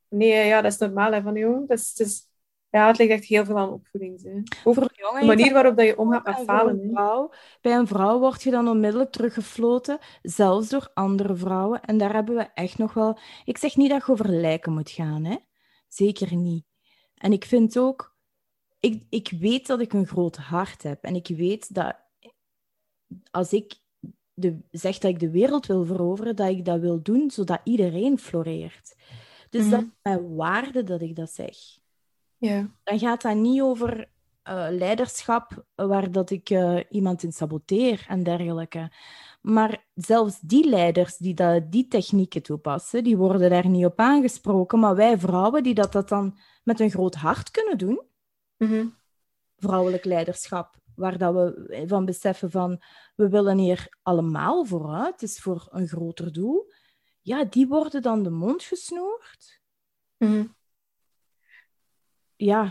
[0.08, 1.66] Nee, ja, dat is normaal hè, van de jongen.
[1.66, 2.28] Dat is,
[2.70, 4.22] ja, het ligt echt heel veel aan opvoeding.
[4.22, 4.30] Hè.
[4.30, 4.44] Een
[4.92, 6.80] jongen de manier waarop dat je omgaat met falen.
[6.80, 11.80] een vrouw, bij een vrouw word je dan onmiddellijk teruggefloten, zelfs door andere vrouwen.
[11.82, 13.18] En daar hebben we echt nog wel...
[13.44, 15.36] Ik zeg niet dat je over lijken moet gaan, hè.
[15.88, 16.64] Zeker niet.
[17.14, 18.16] En ik vind ook...
[18.80, 21.04] Ik, ik weet dat ik een groot hart heb.
[21.04, 21.96] En ik weet dat
[23.30, 23.74] als ik
[24.40, 28.18] de, zeg dat ik de wereld wil veroveren, dat ik dat wil doen zodat iedereen
[28.18, 28.94] floreert.
[29.50, 29.70] Dus Mhm.
[29.70, 31.56] dat is mijn waarde dat ik dat zeg
[32.36, 32.70] Ja.
[32.84, 34.08] dan gaat dat niet over
[34.42, 38.92] eh, leiderschap waar dat ik eh, iemand in saboteer en dergelijke.
[39.40, 44.78] Maar zelfs die leiders die dat, die technieken toepassen, die worden daar niet op aangesproken.
[44.78, 48.00] Maar wij vrouwen die dat, dat dan met een groot hart kunnen doen,
[48.56, 48.86] Mhm.
[49.56, 52.82] vrouwelijk leiderschap, waar dat we van beseffen van
[53.16, 56.72] we willen hier allemaal vooruit, het is voor een groter doel.
[57.20, 59.60] Ja, die worden dan de mond gesnoerd.
[60.16, 60.44] Mhm.
[62.36, 62.64] Ja,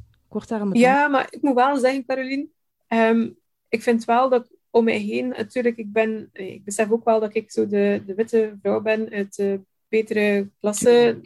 [0.00, 2.48] ik word daar met Ja, maar ik moet wel zeggen, Caroline,
[2.86, 3.30] ehm,
[3.68, 7.20] ik vind wel dat om mij heen, natuurlijk, ik ben, eh, ik besef ook wel
[7.20, 11.20] dat ik zo de, de witte vrouw ben uit de betere klasse.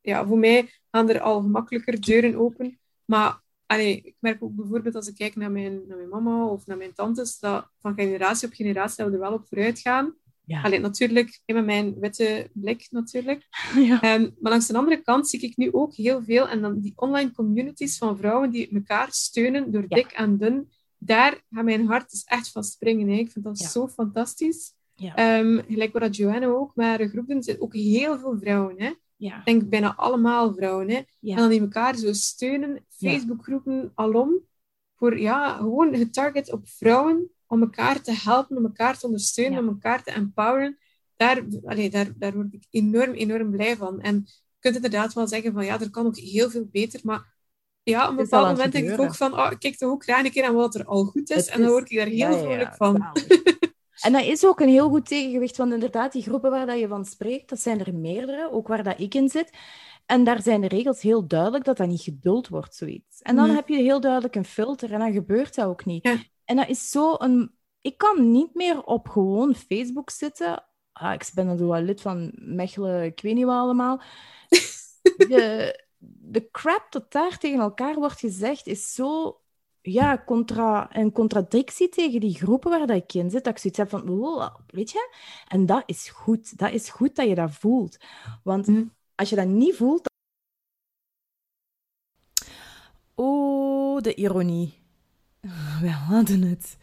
[0.00, 2.78] Ja, voor mij gaan er al gemakkelijker deuren open.
[3.04, 6.66] Maar allee, ik merk ook bijvoorbeeld als ik kijk naar mijn, naar mijn mama of
[6.66, 10.14] naar mijn tantes, dat van generatie op generatie dat we er wel op vooruit gaan.
[10.46, 10.62] Ja.
[10.62, 13.46] Allee, natuurlijk, met mijn witte blik natuurlijk.
[13.76, 14.00] Ja.
[14.00, 16.92] Ehm, maar langs de andere kant zie ik nu ook heel veel, en dan die
[16.96, 19.96] online communities van vrouwen die elkaar steunen door Ja.
[19.96, 23.08] dik en dun, daar gaat mijn hart dus echt van springen.
[23.08, 23.14] Hè.
[23.14, 23.68] Ik vind dat Ja.
[23.68, 24.72] zo fantastisch.
[24.94, 25.14] Ja.
[25.14, 28.74] Ehm, gelijk wat dat Joanne ook, maar groep doet, zijn ook heel veel vrouwen.
[28.82, 28.92] Hè.
[29.16, 29.38] Ja.
[29.38, 30.90] Ik denk bijna allemaal vrouwen.
[30.90, 31.02] Hè.
[31.20, 31.34] Ja.
[31.34, 32.84] En dan die elkaar zo steunen.
[32.88, 34.40] Facebookgroepen alom,
[34.96, 39.68] voor ja, gewoon getarget op vrouwen, om elkaar te helpen, om elkaar te ondersteunen, om
[39.68, 40.78] elkaar te empoweren.
[41.16, 44.00] Daar, allee, daar, daar word ik enorm, enorm blij van.
[44.00, 47.32] En je kunt inderdaad wel zeggen van ja, er kan ook heel veel beter, maar
[47.82, 50.30] ja, op een bepaald moment denk ik ook van, oh, kijk toch ook graag een
[50.30, 51.36] keer aan wat er al goed is.
[51.36, 52.94] Het en dan word ik daar heel Ja, ja, vrolijk ja, van.
[54.04, 56.88] En dat is ook een heel goed tegengewicht, want inderdaad, die groepen waar dat je
[56.88, 59.52] van spreekt, dat zijn er meerdere, ook waar dat ik in zit.
[60.06, 63.22] En daar zijn de regels heel duidelijk dat dat niet geduld wordt, zoiets.
[63.22, 66.04] En dan heb je heel duidelijk een filter en dan gebeurt dat ook niet.
[66.04, 66.16] Ja.
[66.44, 67.54] En dat is zo een...
[67.80, 70.64] Ik kan niet meer op gewoon Facebook zitten.
[70.92, 74.00] Ah, ik ben zo wel lid van Mechelen, ik weet niet wat allemaal.
[75.02, 79.40] De, de crap dat daar tegen elkaar wordt gezegd, is zo
[79.86, 83.44] ja, contra, een contradictie tegen die groepen waar dat ik in zit.
[83.44, 85.14] Dat ik zoiets heb van, wow, weet je?
[85.48, 86.58] En dat is goed.
[86.58, 87.96] Dat is goed dat je dat voelt.
[88.42, 88.92] Want mm.
[89.14, 90.12] als je dat niet voelt...
[93.14, 94.74] Oh, de ironie.
[95.80, 96.76] We hadden het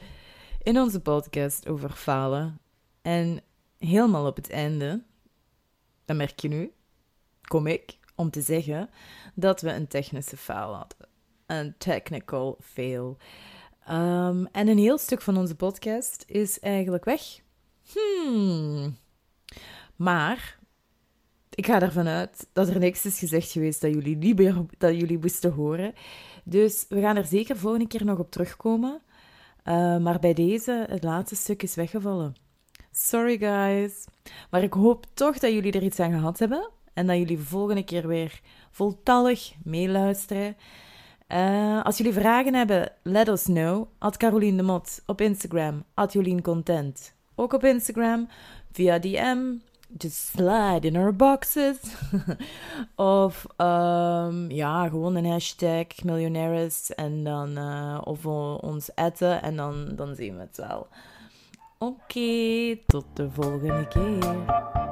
[0.63, 2.59] in onze podcast over falen.
[3.01, 3.41] En
[3.77, 5.03] helemaal op het einde,
[6.05, 6.73] dat merk je nu,
[7.41, 8.89] kom ik om te zeggen
[9.35, 11.10] dat we een technische faal hadden.
[11.51, 13.17] Een technical fail.
[13.89, 17.21] Um, en een heel stuk van onze podcast is eigenlijk weg.
[17.93, 18.97] Hmm.
[19.95, 20.59] Maar
[21.49, 24.99] ik ga ervan uit dat er niks is gezegd geweest dat jullie niet meer dat
[24.99, 25.93] jullie moesten horen.
[26.43, 29.01] Dus we gaan er zeker volgende keer nog op terugkomen.
[29.65, 32.35] Uh, maar bij deze, het laatste stuk is weggevallen.
[32.91, 34.05] Sorry guys.
[34.49, 36.69] Maar ik hoop toch dat jullie er iets aan gehad hebben.
[36.93, 38.41] En dat jullie de volgende keer weer
[38.71, 40.55] voltallig meeluisteren.
[41.33, 43.87] Uh, als jullie vragen hebben, let us know.
[43.97, 45.83] At Caroline de Mot op Instagram.
[45.93, 47.13] At Jolien Content.
[47.35, 48.27] Ook op Instagram.
[48.71, 49.39] Via DM.
[49.97, 51.77] Just slide in our boxes.
[52.95, 56.95] of um, ja, gewoon een hashtag miljonaires.
[56.95, 58.25] En dan, uh, of
[58.61, 59.41] ons atten.
[59.41, 60.87] En dan, dan zien we het wel.
[61.77, 64.90] Oké, tot de volgende keer.